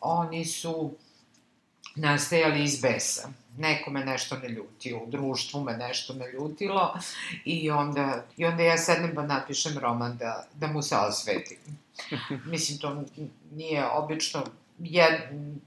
oni 0.00 0.44
su 0.44 0.92
nastajali 1.94 2.64
iz 2.64 2.80
besa. 2.80 3.28
Neko 3.58 3.90
me 3.90 4.04
nešto 4.04 4.38
ne 4.38 4.48
ljutio, 4.48 4.98
u 4.98 5.10
društvu 5.10 5.64
me 5.64 5.76
nešto 5.76 6.14
ne 6.14 6.32
ljutilo 6.32 6.94
i 7.44 7.70
onda, 7.70 8.24
i 8.36 8.44
onda 8.44 8.62
ja 8.62 8.78
sednem 8.78 9.14
pa 9.14 9.22
napišem 9.22 9.78
roman 9.78 10.16
da, 10.16 10.46
da 10.54 10.66
mu 10.66 10.82
se 10.82 10.96
osvetim. 10.96 11.58
Mislim, 12.52 12.78
to 12.78 13.04
nije 13.52 13.86
obično 13.86 14.44
jed, 14.78 15.20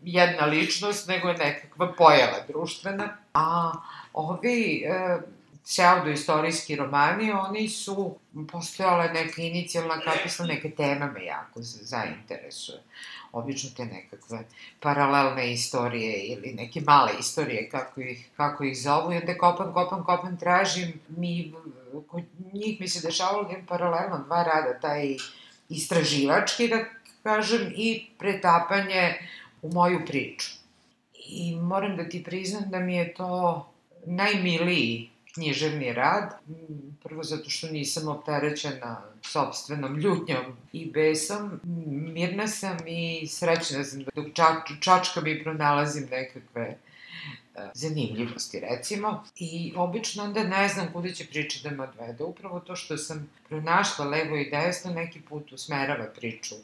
jedna 0.03 0.45
ličnost, 0.45 1.07
nego 1.07 1.27
je 1.27 1.38
nekakva 1.38 1.93
pojava 1.97 2.38
društvena. 2.47 3.17
A 3.33 3.71
ovi 4.13 4.83
e, 4.86 5.19
pseudoistorijski 5.63 6.76
romani, 6.76 7.32
oni 7.32 7.69
su 7.69 8.15
postojale 8.52 9.13
neka 9.13 9.41
inicijalna 9.41 9.99
kapisla, 9.99 10.45
neke 10.45 10.71
teme 10.71 11.12
me 11.12 11.26
jako 11.26 11.62
zainteresuje 11.62 12.80
obično 13.34 13.69
te 13.78 13.86
nekakve 13.86 14.43
paralelne 14.80 15.52
istorije 15.54 16.23
ili 16.23 16.54
neke 16.54 16.82
male 16.82 17.12
istorije, 17.19 17.69
kako 17.69 18.02
ih, 18.02 18.30
kako 18.38 18.63
ih 18.63 18.82
zovu, 18.82 19.13
i 19.13 19.17
onda 19.17 19.38
kopam, 19.38 19.73
kopam, 19.73 20.04
kopam, 20.04 20.38
tražim, 20.38 20.93
mi, 21.08 21.54
kod 22.08 22.23
njih 22.54 22.82
mi 22.82 22.88
se 22.88 23.08
dešavalo 23.08 23.43
da 23.43 23.56
paralelno 23.67 24.23
dva 24.26 24.43
rada, 24.43 24.80
taj 24.80 25.15
istraživački, 25.69 26.67
da 26.67 26.86
kažem, 27.23 27.73
i 27.76 28.06
pretapanje 28.19 29.13
u 29.62 29.73
moju 29.73 30.06
priču. 30.06 30.52
I 31.13 31.56
moram 31.56 31.97
da 31.97 32.10
ti 32.10 32.23
priznam 32.23 32.63
da 32.69 32.80
mi 32.80 32.95
je 32.95 33.13
to 33.13 33.69
najmiliji 34.06 35.10
književni 35.33 35.93
rad, 35.93 36.33
prvo 37.03 37.23
zato 37.23 37.49
što 37.49 37.67
nisam 37.67 38.07
opterećena 38.07 39.01
sobstvenom 39.21 39.99
ljutnjom 39.99 40.57
i 40.73 40.91
besom, 40.91 41.59
mirna 42.13 42.47
sam 42.47 42.77
i 42.87 43.27
srećna 43.27 43.83
sam 43.83 44.03
dok 44.15 44.25
čač, 44.33 44.71
čačkam 44.79 45.27
i 45.27 45.43
pronalazim 45.43 46.07
nekakve 46.11 46.61
e, 46.61 46.77
zanimljivosti, 47.73 48.59
recimo. 48.59 49.23
I 49.35 49.73
obično 49.75 50.23
onda 50.23 50.43
ne 50.43 50.67
znam 50.67 50.93
kuda 50.93 51.11
će 51.11 51.25
priča 51.25 51.69
da 51.69 51.75
me 51.75 51.83
odvede. 51.83 52.23
Upravo 52.23 52.59
to 52.59 52.75
što 52.75 52.97
sam 52.97 53.29
pronašla 53.49 54.05
levo 54.05 54.37
i 54.37 54.49
desno, 54.49 54.93
neki 54.93 55.21
put 55.21 55.51
usmerava 55.51 56.05
priču. 56.05 56.55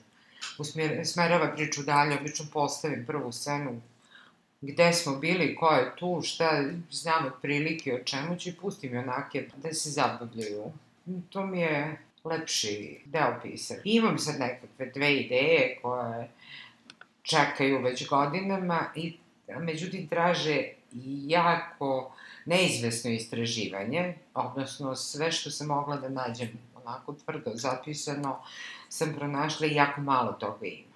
Usmerava 1.01 1.51
priču 1.55 1.84
dalje, 1.84 2.17
obično 2.19 2.45
postavim 2.53 3.05
prvu 3.05 3.32
scenu 3.32 3.82
gde 4.62 4.93
smo 4.93 5.15
bili, 5.15 5.56
ko 5.56 5.72
je 5.72 5.91
tu, 5.95 6.22
šta 6.24 6.63
znam 6.91 7.26
od 7.26 7.34
prilike 7.41 7.93
o 7.93 8.04
čemu 8.04 8.36
će, 8.36 8.56
pustim 8.62 8.98
onake 8.98 9.48
da 9.58 9.74
se 9.74 9.89
zabavljaju. 9.89 10.72
To 11.30 11.45
mi 11.45 11.60
je 11.60 11.98
lepši 12.24 13.00
deo 13.06 13.39
pisanja. 13.43 13.82
Imam 13.84 14.19
sad 14.19 14.39
nekakve 14.39 14.86
dve 14.86 15.15
ideje 15.15 15.80
koje 15.82 16.30
čekaju 17.22 17.82
već 17.82 18.08
godinama 18.08 18.86
i 18.95 19.17
međutim 19.60 20.08
traže 20.08 20.63
jako 21.28 22.15
neizvesno 22.45 23.12
istraživanje, 23.12 24.13
odnosno 24.34 24.95
sve 24.95 25.32
što 25.32 25.52
sam 25.52 25.67
mogla 25.67 25.98
da 25.98 26.10
nađem 26.10 26.50
onako 26.76 27.13
tvrdo 27.13 27.52
zapisano, 27.54 28.41
sam 28.89 29.13
pronašla 29.17 29.67
i 29.67 29.76
jako 29.76 30.02
malo 30.02 30.32
toga 30.32 30.65
ima. 30.65 30.88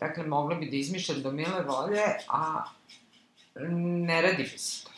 Dakle, 0.00 0.26
mogla 0.26 0.56
bi 0.56 0.70
da 0.70 0.76
izmišljam 0.76 1.22
do 1.22 1.32
mile 1.32 1.62
volje, 1.62 2.02
a 2.28 2.64
ne 4.06 4.22
radi 4.22 4.42
mi 4.42 4.58
se 4.58 4.84
to. 4.84 4.90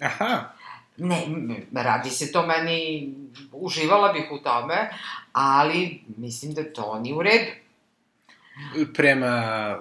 Aha. 0.00 0.50
Ne, 0.96 1.26
radi 1.72 2.10
se 2.10 2.32
to 2.32 2.46
meni, 2.46 3.14
uživala 3.52 4.12
bih 4.12 4.24
u 4.32 4.38
tome, 4.38 4.90
ali 5.32 6.02
mislim 6.16 6.54
da 6.54 6.72
to 6.72 6.98
nije 6.98 7.14
u 7.14 7.22
redu. 7.22 7.50
Prema... 8.94 9.78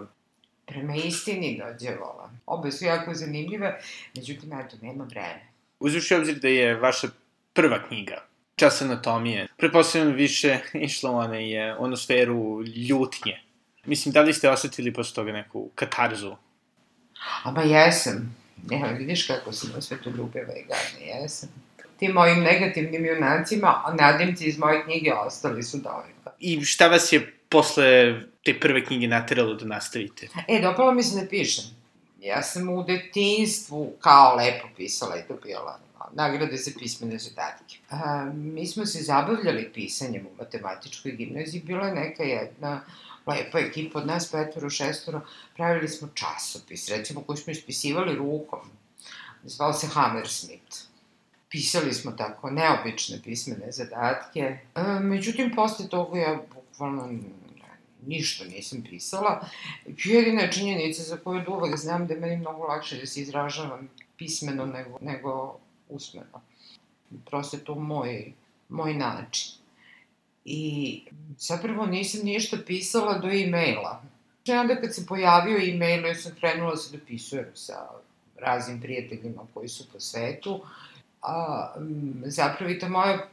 Prema 0.66 0.96
istini 0.96 1.62
dođe 1.64 1.96
vola. 1.96 2.32
Obe 2.46 2.72
su 2.72 2.86
jako 2.86 3.14
zanimljive, 3.14 3.80
međutim, 4.16 4.54
eto, 4.54 4.76
nema 4.82 5.04
vreme. 5.04 5.48
Uzuši 5.80 6.16
obzir 6.16 6.36
da 6.36 6.48
je 6.48 6.76
vaša 6.76 7.08
prva 7.54 7.88
knjiga, 7.88 8.26
Čas 8.56 8.82
anatomije, 8.82 9.48
pretpostavljam 9.58 10.14
više 10.14 10.60
išla 10.74 11.12
u 11.12 11.16
one, 11.16 11.76
onu 11.80 11.98
sferu 11.98 12.64
ljutnje. 12.64 13.43
Mislim, 13.86 14.14
da 14.14 14.22
li 14.22 14.34
ste 14.34 14.50
osetili 14.50 14.94
posle 14.94 15.16
toga 15.16 15.32
neku 15.32 15.70
katarzu? 15.76 16.36
A 17.44 17.52
ba 17.52 17.62
jesam. 17.62 18.36
Evo, 18.72 18.98
vidiš 18.98 19.28
kako 19.28 19.52
sam 19.52 19.72
ljubiva 20.06 20.54
i 20.54 20.62
gadna, 20.62 21.06
jesam. 21.06 21.50
Tim 22.00 22.12
mojim 22.12 22.40
negativnim 22.40 23.06
junacima, 23.06 23.82
a 23.86 23.94
nadimci 23.94 24.46
iz 24.46 24.58
moje 24.58 24.84
knjige 24.84 25.14
ostali 25.14 25.64
su 25.64 25.78
dovoljno. 25.78 26.14
I 26.40 26.66
šta 26.66 26.88
vas 26.88 27.12
je 27.12 27.34
posle 27.50 28.20
te 28.44 28.60
prve 28.60 28.86
knjige 28.86 29.08
nateralo 29.08 29.54
da 29.54 29.66
nastavite? 29.66 30.28
E, 30.48 30.62
dopalo 30.62 30.92
mi 30.92 31.04
se 31.04 31.22
da 31.22 31.28
pišem. 31.28 31.64
Ja 32.22 32.42
sam 32.42 32.70
u 32.70 32.84
detinstvu 32.84 33.94
kao 34.00 34.36
lepo 34.36 34.68
pisala 34.78 35.18
i 35.18 35.24
dobijala 35.30 35.80
nagrade 36.14 36.58
za 36.58 36.72
pismene 36.80 37.18
zadatke. 37.20 37.78
A, 37.90 38.32
mi 38.34 38.68
smo 38.68 38.86
se 38.86 39.04
zabavljali 39.04 39.72
pisanjem 39.74 40.28
u 40.28 40.38
matematičkoj 40.38 41.12
gimnaziji. 41.12 41.62
Bila 41.62 41.88
je 41.88 41.96
neka 41.96 42.24
jedna 42.24 42.82
lepa 43.28 43.60
ekipa 43.60 44.00
od 44.00 44.08
nas, 44.08 44.32
petvoro, 44.32 44.70
šestoro, 44.70 45.22
pravili 45.56 45.88
smo 45.88 46.10
časopis, 46.14 46.90
recimo, 46.90 47.22
koji 47.22 47.38
smo 47.38 47.52
ispisivali 47.52 48.16
rukom. 48.16 48.60
Zvao 49.44 49.74
se 49.74 49.88
Hammersmith. 49.88 50.78
Pisali 51.50 51.94
smo 51.94 52.12
tako 52.12 52.50
neobične 52.50 53.22
pismene 53.24 53.72
zadatke. 53.72 54.58
E, 54.76 54.84
međutim, 55.00 55.52
posle 55.56 55.88
toga 55.88 56.20
ja 56.20 56.42
bukvalno 56.54 57.10
ništa 58.06 58.46
nisam 58.46 58.84
pisala. 58.90 59.46
Jedina 59.86 60.52
činjenica 60.52 61.04
za 61.04 61.18
koju 61.18 61.44
uvek 61.48 61.78
znam 61.78 62.08
da 62.08 62.14
je 62.14 62.20
meni 62.20 62.38
mnogo 62.38 62.64
lakše 62.64 62.98
da 62.98 63.06
se 63.06 63.22
izražavam 63.22 63.90
pismeno 64.18 64.66
nego, 64.66 64.98
nego 65.02 65.60
usmeno. 65.90 66.42
Prosto 67.26 67.58
je 67.58 67.64
to 67.64 67.76
moj, 67.76 68.34
moj 68.70 68.94
način. 68.94 69.63
I 70.46 71.02
zapravo 71.38 71.86
nisam 71.86 72.22
ništa 72.24 72.58
pisala 72.68 73.18
do 73.18 73.28
e-maila. 73.28 74.04
I 74.46 74.52
onda 74.52 74.76
kad 74.76 74.96
se 74.96 75.06
pojavio 75.06 75.58
e-mail, 75.58 76.06
ja 76.06 76.16
sam 76.16 76.32
krenula 76.40 76.72
da 76.72 76.78
se 76.78 76.98
dopisujem 76.98 77.52
sa 77.54 77.90
raznim 78.40 78.82
prijateljima 78.82 79.42
koji 79.54 79.70
su 79.70 79.84
po 79.94 80.00
svetu. 80.00 80.62
A, 81.22 81.74
zapravo 82.26 82.72
i 82.72 82.80
ta 82.80 82.88
moja 82.88 83.28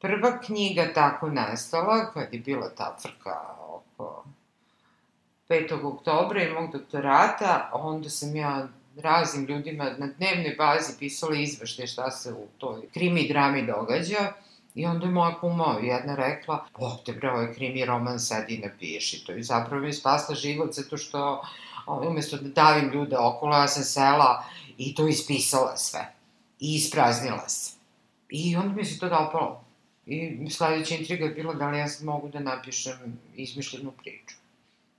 prva 0.00 0.40
knjiga 0.40 0.92
tako 0.94 1.30
nastala, 1.30 2.12
kad 2.12 2.34
je 2.34 2.40
bila 2.40 2.68
ta 2.68 2.96
frka 3.02 3.56
oko 3.68 4.24
5. 5.48 5.84
oktobra 5.84 6.42
i 6.42 6.52
mog 6.52 6.72
doktorata, 6.72 7.70
onda 7.72 8.08
sam 8.08 8.36
ja 8.36 8.68
raznim 8.96 9.44
ljudima 9.44 9.84
na 9.84 10.06
dnevnoj 10.06 10.54
bazi 10.58 10.92
pisala 10.98 11.36
izvešte 11.36 11.86
šta 11.86 12.10
se 12.10 12.32
u 12.32 12.46
toj 12.58 12.82
krimi 12.94 13.28
drami 13.28 13.66
događa. 13.66 14.32
I 14.78 14.86
onda 14.86 15.06
je 15.06 15.12
moja 15.12 15.34
kuma 15.40 15.78
jedna 15.82 16.14
rekla, 16.14 16.66
bog 16.78 16.98
te 17.06 17.12
bre, 17.12 17.30
ovaj 17.30 17.54
krimi 17.54 17.84
roman 17.84 18.20
sad 18.20 18.50
i 18.50 18.58
napiši 18.58 19.24
to. 19.24 19.32
I 19.32 19.42
zapravo 19.42 19.82
mi 19.82 19.88
je 19.88 19.92
spasla 19.92 20.34
život 20.34 20.74
zato 20.74 20.96
što 20.96 21.42
umesto 21.86 22.36
da 22.36 22.48
davim 22.48 22.90
ljude 22.92 23.16
okolo, 23.18 23.56
ja 23.56 23.68
sam 23.68 23.82
sela 23.82 24.44
i 24.78 24.94
to 24.94 25.08
ispisala 25.08 25.76
sve. 25.76 26.12
I 26.60 26.74
ispraznila 26.74 27.48
se. 27.48 27.72
I 28.28 28.56
onda 28.56 28.74
mi 28.74 28.84
se 28.84 28.98
to 28.98 29.08
dopalo. 29.08 29.64
I 30.06 30.50
sledeća 30.50 30.94
intriga 30.94 31.24
je 31.24 31.30
bila 31.30 31.54
da 31.54 31.70
li 31.70 31.78
ja 31.78 31.88
sad 31.88 32.06
mogu 32.06 32.28
da 32.28 32.40
napišem 32.40 33.18
izmišljenu 33.34 33.92
priču. 33.92 34.36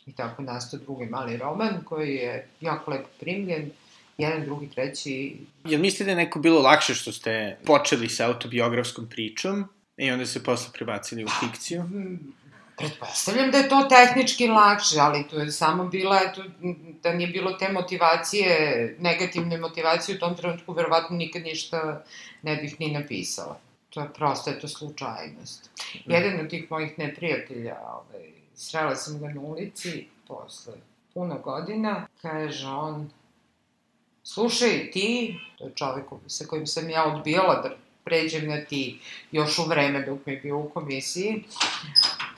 I 0.06 0.14
tako 0.14 0.42
nastao 0.42 0.80
drugi 0.80 1.06
mali 1.06 1.38
roman 1.38 1.84
koji 1.86 2.16
je 2.16 2.48
jako 2.62 2.92
lepo 2.92 3.10
primljen, 3.20 3.72
jedan, 4.20 4.46
drugi, 4.46 4.70
treći. 4.70 5.38
Jel 5.64 5.82
mislite 5.82 6.04
da 6.04 6.12
je 6.12 6.16
neko 6.16 6.40
bilo 6.40 6.62
lakše 6.62 6.96
što 6.96 7.12
ste 7.12 7.58
počeli 7.66 8.10
sa 8.10 8.28
autobiografskom 8.28 9.10
pričom 9.10 9.66
i 9.98 10.12
onda 10.12 10.26
se 10.26 10.44
posle 10.44 10.74
prebacili 10.74 11.24
u 11.24 11.28
fikciju? 11.40 11.84
Pretpostavljam 12.78 13.52
da 13.52 13.58
je 13.58 13.70
to 13.70 13.88
tehnički 13.90 14.48
lakše, 14.48 15.00
ali 15.00 15.28
to 15.28 15.40
je 15.40 15.52
samo 15.52 15.86
bila, 15.86 16.20
eto, 16.30 16.44
da 17.04 17.14
nije 17.14 17.28
bilo 17.28 17.54
te 17.54 17.72
motivacije, 17.72 18.96
negativne 19.00 19.58
motivacije 19.58 20.16
u 20.16 20.20
tom 20.20 20.36
trenutku, 20.36 20.74
verovatno 20.74 21.18
nikad 21.18 21.44
ništa 21.44 22.04
ne 22.42 22.56
bih 22.56 22.80
ni 22.80 22.92
napisala. 22.92 23.60
To 23.90 24.02
je 24.02 24.14
prosto, 24.14 24.52
eto, 24.52 24.68
slučajnost. 24.68 25.70
Mm. 25.94 26.12
Jedan 26.12 26.40
od 26.40 26.50
tih 26.50 26.72
mojih 26.72 27.00
neprijatelja, 27.00 27.78
ovaj, 27.82 28.30
srela 28.56 28.96
sam 28.96 29.20
ga 29.20 29.28
na 29.28 29.42
ulici 29.42 30.06
posle 30.28 30.74
puno 31.14 31.40
godina, 31.40 32.08
kaže 32.22 32.68
on, 32.68 33.10
slušaj, 34.34 34.92
ti, 34.92 35.40
to 35.58 35.66
je 35.66 35.72
čovek 35.76 36.06
sa 36.28 36.46
kojim 36.46 36.68
sam 36.68 36.90
ja 36.90 37.06
odbijala 37.06 37.62
da 37.62 37.76
pređem 38.04 38.50
na 38.50 38.66
ti 38.66 39.00
još 39.32 39.60
u 39.60 39.64
vreme 39.64 40.06
dok 40.06 40.26
mi 40.26 40.34
je 40.34 40.40
bio 40.40 40.58
u 40.58 40.70
komisiji, 40.70 41.44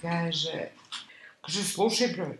kaže, 0.01 0.67
kaže, 1.41 1.63
slušaj 1.63 2.07
bre, 2.07 2.37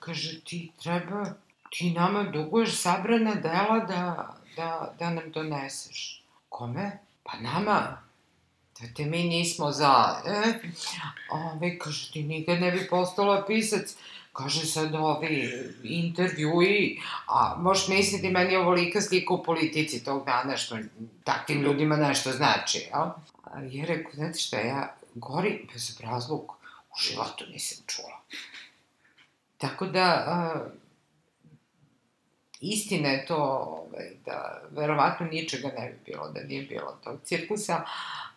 kaže, 0.00 0.40
ti 0.44 0.70
treba, 0.82 1.24
ti 1.70 1.90
nama 1.90 2.22
duguješ 2.22 2.76
sabrana 2.80 3.34
dela 3.34 3.78
da, 3.88 4.36
da, 4.56 4.94
da 4.98 5.10
nam 5.10 5.30
doneseš. 5.30 6.22
Kome? 6.48 6.98
Pa 7.22 7.38
nama. 7.38 8.02
Da 8.80 8.86
te 8.96 9.04
mi 9.04 9.22
nismo 9.24 9.72
za, 9.72 10.22
e? 10.26 10.52
Ove, 11.30 11.78
kaže, 11.78 12.12
ti 12.12 12.22
nikad 12.22 12.60
ne 12.60 12.72
bi 12.72 12.86
postala 12.88 13.44
pisac. 13.46 13.96
Kaže 14.36 14.66
sad 14.66 14.94
ovi 14.94 15.52
intervjui, 15.82 17.00
a 17.26 17.56
možeš 17.58 17.88
misliti 17.88 18.30
meni 18.30 18.52
je 18.52 18.58
ovolika 18.58 19.00
slika 19.00 19.34
u 19.34 19.42
politici 19.42 20.04
tog 20.04 20.24
dana, 20.26 20.56
što 20.56 20.78
takvim 21.24 21.62
ljudima 21.62 21.96
nešto 21.96 22.32
znači, 22.32 22.78
jel? 22.78 23.08
A 23.44 23.60
je 23.60 23.86
rekao, 23.86 24.12
znate 24.14 24.38
šta, 24.38 24.58
ja 24.58 24.96
gori 25.14 25.68
bez 25.72 26.00
razlog 26.00 26.52
u 26.90 27.00
životu 27.00 27.44
nisam 27.52 27.84
čula. 27.86 28.20
Tako 29.58 29.86
da, 29.86 30.26
uh, 30.28 30.72
istina 32.60 33.08
je 33.08 33.26
to 33.26 33.36
ovaj, 33.36 34.10
da 34.26 34.62
verovatno 34.70 35.26
ničega 35.26 35.68
ne 35.78 35.90
bi 35.90 36.12
bilo 36.12 36.30
da 36.30 36.42
nije 36.42 36.62
bilo 36.62 36.98
tog 37.04 37.20
cirkusa, 37.24 37.84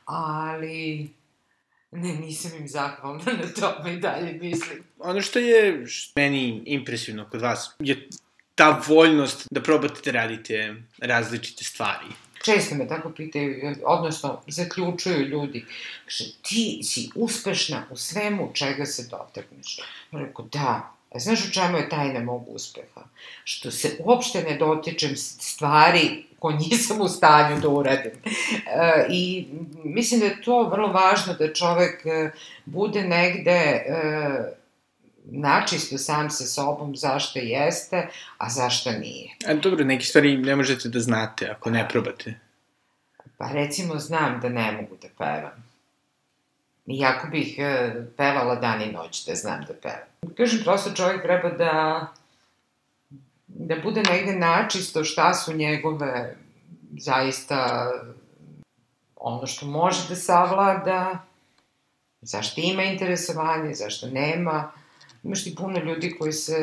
ali 0.05 1.09
ne, 1.91 2.13
nisam 2.13 2.52
im 2.60 2.67
zahvalna 2.67 3.23
na 3.25 3.47
tome 3.60 3.93
i 3.93 3.99
dalje 3.99 4.34
mislim. 4.34 4.84
Ono 4.99 5.21
što 5.21 5.39
je 5.39 5.88
što 5.88 6.19
meni 6.19 6.63
impresivno 6.65 7.30
kod 7.30 7.41
vas 7.41 7.75
je 7.80 8.08
ta 8.56 8.82
voljnost 8.88 9.47
da 9.52 9.63
probate 9.63 10.02
da 10.06 10.12
radite 10.12 10.75
različite 10.97 11.63
stvari. 11.63 12.06
Često 12.45 12.75
me 12.75 12.88
tako 12.88 13.10
pitaju, 13.10 13.75
odnosno 13.86 14.41
zaključuju 14.47 15.28
ljudi, 15.28 15.65
kaže, 16.06 16.23
ti 16.41 16.80
si 16.84 17.10
uspešna 17.15 17.86
u 17.89 17.95
svemu 17.95 18.52
čega 18.54 18.86
se 18.86 19.08
dotakneš. 19.12 19.80
Rekao, 20.12 20.45
da, 20.45 20.95
A 21.10 21.19
znaš 21.19 21.45
u 21.47 21.52
čemu 21.52 21.78
je 21.78 21.89
tajna 21.89 22.19
mog 22.19 22.43
uspeha? 22.47 23.02
Što 23.43 23.71
se 23.71 23.97
uopšte 23.99 24.43
ne 24.43 24.58
dotičem 24.58 25.15
stvari 25.15 26.25
ko 26.39 26.52
nisam 26.52 27.02
u 27.02 27.08
stanju 27.08 27.62
da 27.62 27.69
uradim. 27.69 28.12
E, 28.21 29.06
I 29.10 29.47
mislim 29.84 30.19
da 30.19 30.25
je 30.25 30.41
to 30.41 30.63
vrlo 30.63 30.88
važno 30.88 31.34
da 31.34 31.54
čovek 31.54 32.06
e, 32.06 32.32
bude 32.65 33.04
negde 33.04 33.52
e, 33.52 33.84
načisto 35.25 35.97
sam 35.97 36.30
sa 36.30 36.45
sobom 36.45 36.95
zašto 36.95 37.39
jeste, 37.39 38.08
a 38.38 38.49
zašto 38.49 38.91
nije. 38.91 39.30
A 39.47 39.54
dobro, 39.54 39.86
neke 39.86 40.06
stvari 40.06 40.38
ne 40.38 40.56
možete 40.56 40.89
da 40.89 40.99
znate 40.99 41.49
ako 41.49 41.69
ne 41.69 41.88
probate. 41.89 42.34
Pa 43.38 43.52
recimo 43.52 43.95
znam 43.99 44.39
da 44.41 44.49
ne 44.49 44.71
mogu 44.71 44.97
da 45.02 45.08
pevam. 45.17 45.69
Iako 46.88 47.28
bih 47.28 47.56
pevala 48.17 48.56
dan 48.56 48.82
i 48.82 48.91
noć 48.91 49.25
da 49.25 49.36
znam 49.36 49.65
da 49.67 49.73
pevam. 49.73 50.36
Kažem, 50.38 50.60
prosto 50.63 50.91
čovjek 50.95 51.21
treba 51.21 51.49
da 51.49 52.08
da 53.55 53.75
bude 53.83 54.01
negde 54.01 54.35
načisto 54.35 55.03
šta 55.03 55.33
su 55.33 55.53
njegove 55.53 56.35
zaista 56.97 57.91
ono 59.15 59.47
što 59.47 59.65
može 59.65 60.09
da 60.09 60.15
savlada, 60.15 61.25
zašto 62.21 62.62
ima 62.62 62.83
interesovanje, 62.83 63.73
zašto 63.73 64.07
nema. 64.07 64.71
Imaš 65.23 65.43
ti 65.43 65.55
puno 65.55 65.79
ljudi 65.79 66.15
koji 66.19 66.31
se 66.31 66.59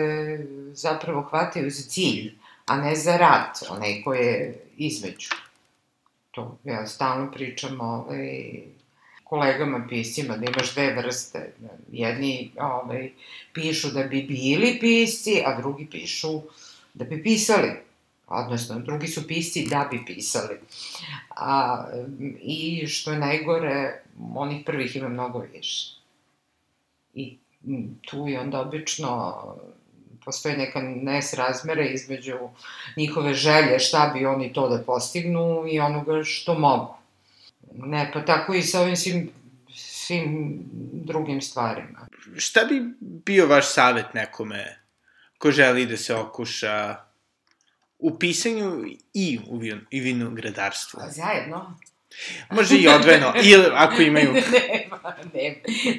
zapravo 0.73 1.23
hvataju 1.23 1.71
za 1.71 1.83
cilj, 1.83 2.35
a 2.67 2.77
ne 2.77 2.97
za 2.97 3.17
rat, 3.17 3.59
onaj 3.71 4.03
koji 4.05 4.19
je 4.19 4.61
između. 4.77 5.29
To 6.31 6.59
ja 6.65 6.87
stalno 6.87 7.33
pričam 7.33 7.81
ovaj, 7.81 8.53
kolegama 9.25 9.87
piscima, 9.89 10.37
da 10.37 10.47
imaš 10.47 10.75
dve 10.75 10.95
vrste. 10.95 11.53
Jedni 11.93 12.51
ovaj, 12.61 13.11
pišu 13.53 13.91
da 13.91 14.03
bi 14.03 14.23
bili 14.23 14.79
pisci, 14.81 15.43
a 15.47 15.61
drugi 15.61 15.87
pišu 15.91 16.41
da 16.97 17.05
bi 17.05 17.23
pisali. 17.23 17.71
Odnosno, 18.27 18.79
drugi 18.79 19.09
su 19.09 19.27
pisci 19.27 19.67
da 19.71 19.89
bi 19.91 20.05
pisali. 20.07 20.61
A, 21.31 21.85
I 22.41 22.87
što 22.87 23.13
je 23.13 23.19
najgore, 23.19 24.03
onih 24.35 24.63
prvih 24.67 24.97
ima 24.97 25.09
mnogo 25.09 25.39
više. 25.39 25.97
I 27.15 27.37
tu 28.01 28.29
je 28.29 28.41
onda 28.41 28.61
obično 28.61 29.35
postoji 30.25 30.57
neka 30.57 30.81
nesrazmera 30.83 31.85
između 31.89 32.37
njihove 32.97 33.35
želje 33.35 33.79
šta 33.79 34.11
bi 34.15 34.27
oni 34.27 34.53
to 34.53 34.69
da 34.69 34.83
postignu 34.83 35.65
i 35.71 35.81
onoga 35.81 36.23
što 36.25 36.59
mogu. 36.59 36.95
Ne, 37.75 38.11
pa 38.13 38.25
tako 38.25 38.55
i 38.55 38.63
sa 38.63 38.81
ovim 38.81 38.97
svim, 38.97 39.31
svim 39.75 40.59
drugim 40.93 41.41
stvarima. 41.41 42.07
Šta 42.37 42.65
bi 42.65 42.83
bio 43.01 43.47
vaš 43.47 43.73
savet 43.73 44.15
nekome 44.15 44.86
ko 45.39 45.51
želi 45.51 45.87
da 45.87 45.97
se 45.97 46.15
okuša 46.15 46.97
u 47.99 48.19
pisanju 48.19 48.85
i 49.15 49.39
u, 49.47 49.61
vinogradarstvu? 49.91 51.01
A 51.03 51.11
zajedno? 51.11 51.79
Može 52.51 52.77
i 52.77 52.89
odvojeno, 52.89 53.33
ili 53.43 53.67
ako 53.73 54.03
imaju... 54.03 54.33
nema, 54.57 55.15
nema, 55.35 55.57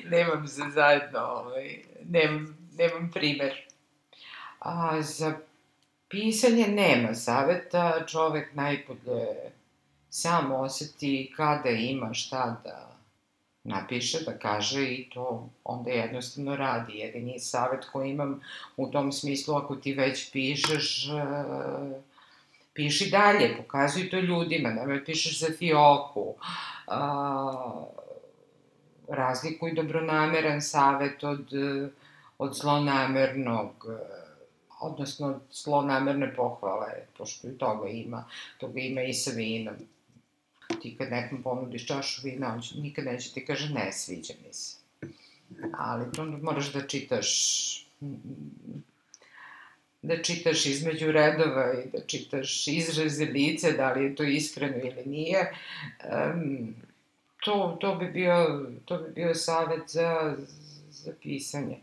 nemam 0.09 0.47
za 0.47 0.65
zajedno, 0.73 1.19
ovaj, 1.19 1.77
nemam, 2.09 2.57
nemam 2.77 3.11
primer. 3.13 3.53
A 4.59 5.01
za 5.01 5.37
pisanje 6.09 6.67
nema 6.67 7.15
saveta, 7.15 8.05
čovek 8.07 8.53
najbolje 8.53 9.51
sam 10.09 10.51
oseti 10.51 11.33
kada 11.37 11.69
ima 11.69 12.13
šta 12.13 12.61
da 12.63 12.86
napiše, 13.67 14.19
da 14.25 14.37
kaže 14.37 14.85
i 14.85 15.09
to 15.13 15.49
onda 15.63 15.91
jednostavno 15.91 16.55
radi. 16.55 16.97
Jedini 16.97 17.39
savet 17.39 17.85
koji 17.85 18.09
imam 18.09 18.41
u 18.77 18.91
tom 18.91 19.11
smislu, 19.11 19.55
ako 19.55 19.75
ti 19.75 19.93
već 19.93 20.31
pišeš, 20.31 21.09
e, 21.09 21.11
piši 22.73 23.09
dalje, 23.09 23.57
pokazuj 23.57 24.09
to 24.09 24.19
ljudima, 24.19 24.69
nemoj 24.69 25.05
pišeš 25.05 25.39
za 25.39 25.47
fioku, 25.57 26.35
razlikuj 29.07 29.73
dobronameran 29.73 30.61
savet 30.61 31.23
od, 31.23 31.51
od 32.37 32.55
zlonamernog, 32.55 33.85
odnosno 34.79 35.39
zlonamerne 35.51 36.35
pohvale, 36.35 36.91
pošto 37.17 37.47
i 37.47 37.57
toga 37.57 37.89
ima, 37.89 38.25
toga 38.57 38.79
ima 38.79 39.01
i 39.01 39.13
sa 39.13 39.31
vinom 39.31 39.75
ti 40.81 40.95
kad 40.97 41.11
nekom 41.11 41.43
ponudiš 41.43 41.87
čašu 41.87 42.21
vina, 42.23 42.53
on 42.53 42.61
će, 42.61 42.75
nikad 42.75 43.05
neće 43.05 43.33
ti 43.33 43.45
kaže 43.45 43.73
ne, 43.73 43.91
sviđa 43.91 44.33
mi 44.47 44.53
se. 44.53 44.77
Ali 45.77 46.11
to 46.11 46.25
moraš 46.25 46.73
da 46.73 46.87
čitaš 46.87 47.27
da 50.01 50.21
čitaš 50.23 50.65
između 50.65 51.11
redova 51.11 51.73
i 51.73 51.89
da 51.89 52.05
čitaš 52.07 52.67
izraze 52.67 53.25
lice, 53.25 53.71
da 53.71 53.93
li 53.93 54.03
je 54.03 54.15
to 54.15 54.23
iskreno 54.23 54.77
ili 54.77 55.05
nije. 55.05 55.53
Um, 56.33 56.75
to, 57.45 57.77
to, 57.81 57.95
bi 57.95 58.07
bio, 58.07 58.65
to 58.85 58.97
bi 58.97 59.11
bio 59.11 59.35
savet 59.35 59.83
za, 59.87 60.37
za 60.89 61.11
pisanje. 61.23 61.77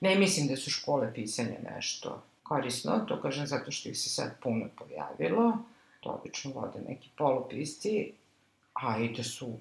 Ne 0.00 0.18
mislim 0.18 0.48
da 0.48 0.56
su 0.56 0.70
škole 0.70 1.14
pisanja 1.14 1.58
nešto 1.74 2.22
korisno, 2.42 3.04
to 3.08 3.22
kažem 3.22 3.46
zato 3.46 3.70
što 3.70 3.88
ih 3.88 3.98
se 3.98 4.08
sad 4.08 4.30
puno 4.42 4.66
pojavilo. 4.78 5.58
To 6.00 6.10
obično 6.10 6.50
vode 6.50 6.80
neki 6.88 7.08
polupisci, 7.16 8.12
a 8.74 8.98
i 8.98 9.08
da 9.16 9.22
su, 9.22 9.58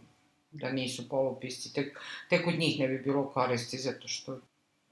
da 0.52 0.72
nisu 0.72 1.10
polupisci, 1.10 1.74
tek, 1.74 2.00
tek 2.30 2.48
od 2.48 2.60
njih 2.60 2.80
ne 2.80 2.88
bi 2.88 2.98
bilo 2.98 3.30
koristi, 3.30 3.78
zato 3.78 4.08
što 4.08 4.40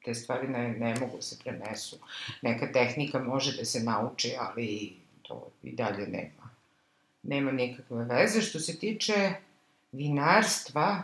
te 0.05 0.13
stvari 0.13 0.47
ne, 0.47 0.69
ne 0.69 0.95
mogu 0.99 1.21
se 1.21 1.37
prenesu. 1.43 1.97
Neka 2.41 2.71
tehnika 2.71 3.19
može 3.19 3.57
da 3.57 3.65
se 3.65 3.79
nauči, 3.79 4.33
ali 4.39 4.95
to 5.21 5.51
i 5.63 5.71
dalje 5.71 6.07
nema. 6.07 6.49
Nema 7.23 7.51
nikakve 7.51 8.03
veze. 8.03 8.41
Što 8.41 8.59
se 8.59 8.79
tiče 8.79 9.31
vinarstva, 9.91 11.03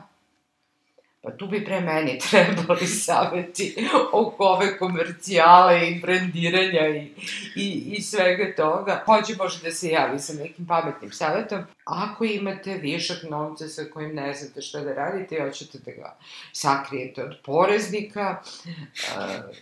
Pa 1.27 1.33
tu 1.37 1.47
bi 1.47 1.59
pre 1.65 1.81
meni 1.81 2.19
trebali 2.29 2.87
saveti 2.87 3.75
oko 4.11 4.43
ove 4.43 4.77
komercijale 4.77 5.89
i 5.89 5.99
brandiranja 5.99 6.87
i, 6.87 7.11
i, 7.55 7.95
i 7.97 8.01
svega 8.01 8.55
toga. 8.55 9.03
Hoće 9.05 9.35
može 9.37 9.63
da 9.63 9.71
se 9.71 9.89
javi 9.89 10.19
sa 10.19 10.33
nekim 10.33 10.67
pametnim 10.67 11.11
savetom. 11.11 11.63
Ako 11.85 12.23
imate 12.23 12.73
višak 12.73 13.17
novca 13.29 13.67
sa 13.67 13.83
kojim 13.93 14.15
ne 14.15 14.33
znate 14.33 14.61
šta 14.61 14.81
da 14.81 14.93
radite 14.93 15.35
i 15.35 15.41
hoćete 15.41 15.79
da 15.85 15.91
ga 15.91 16.17
sakrijete 16.53 17.23
od 17.23 17.35
poreznika, 17.45 18.41
uh, 18.41 19.55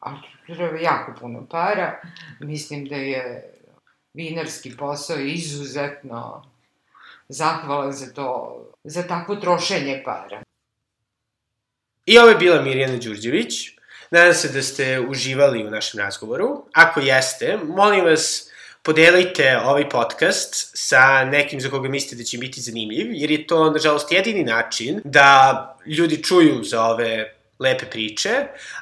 a 0.00 0.12
treba 0.46 0.78
jako 0.78 1.14
puno 1.20 1.46
para, 1.50 2.00
mislim 2.40 2.84
da 2.84 2.96
je 2.96 3.52
vinarski 4.14 4.76
posao 4.76 5.18
izuzetno 5.18 6.44
zahvalan 7.28 7.92
za 7.92 8.12
to, 8.12 8.60
za 8.84 9.02
takvo 9.02 9.36
trošenje 9.36 10.02
para. 10.04 10.45
I 12.06 12.18
ovo 12.18 12.28
je 12.28 12.36
bila 12.36 12.62
Mirjana 12.62 12.96
Đurđević. 12.96 13.70
Nadam 14.10 14.34
se 14.34 14.48
da 14.48 14.62
ste 14.62 15.00
uživali 15.00 15.66
u 15.66 15.70
našem 15.70 16.00
razgovoru. 16.00 16.64
Ako 16.72 17.00
jeste, 17.00 17.58
molim 17.64 18.04
vas, 18.04 18.50
podelite 18.82 19.58
ovaj 19.64 19.88
podcast 19.88 20.70
sa 20.74 21.24
nekim 21.24 21.60
za 21.60 21.70
koga 21.70 21.88
mislite 21.88 22.16
da 22.16 22.24
će 22.24 22.38
biti 22.38 22.60
zanimljiv, 22.60 23.06
jer 23.10 23.30
je 23.30 23.46
to, 23.46 23.70
nažalost, 23.70 24.12
jedini 24.12 24.44
način 24.44 25.00
da 25.04 25.76
ljudi 25.86 26.22
čuju 26.22 26.64
za 26.64 26.84
ove 26.84 27.34
lepe 27.58 27.86
priče, 27.86 28.30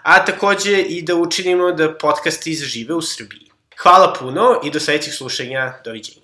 a 0.02 0.24
takođe 0.24 0.82
i 0.82 1.02
da 1.02 1.14
učinimo 1.14 1.72
da 1.72 1.94
podcasti 1.98 2.54
zažive 2.54 2.94
u 2.94 3.02
Srbiji. 3.02 3.50
Hvala 3.78 4.14
puno 4.18 4.60
i 4.64 4.70
do 4.70 4.80
sledećeg 4.80 5.14
slušanja. 5.14 5.72
Doviđenja. 5.84 6.23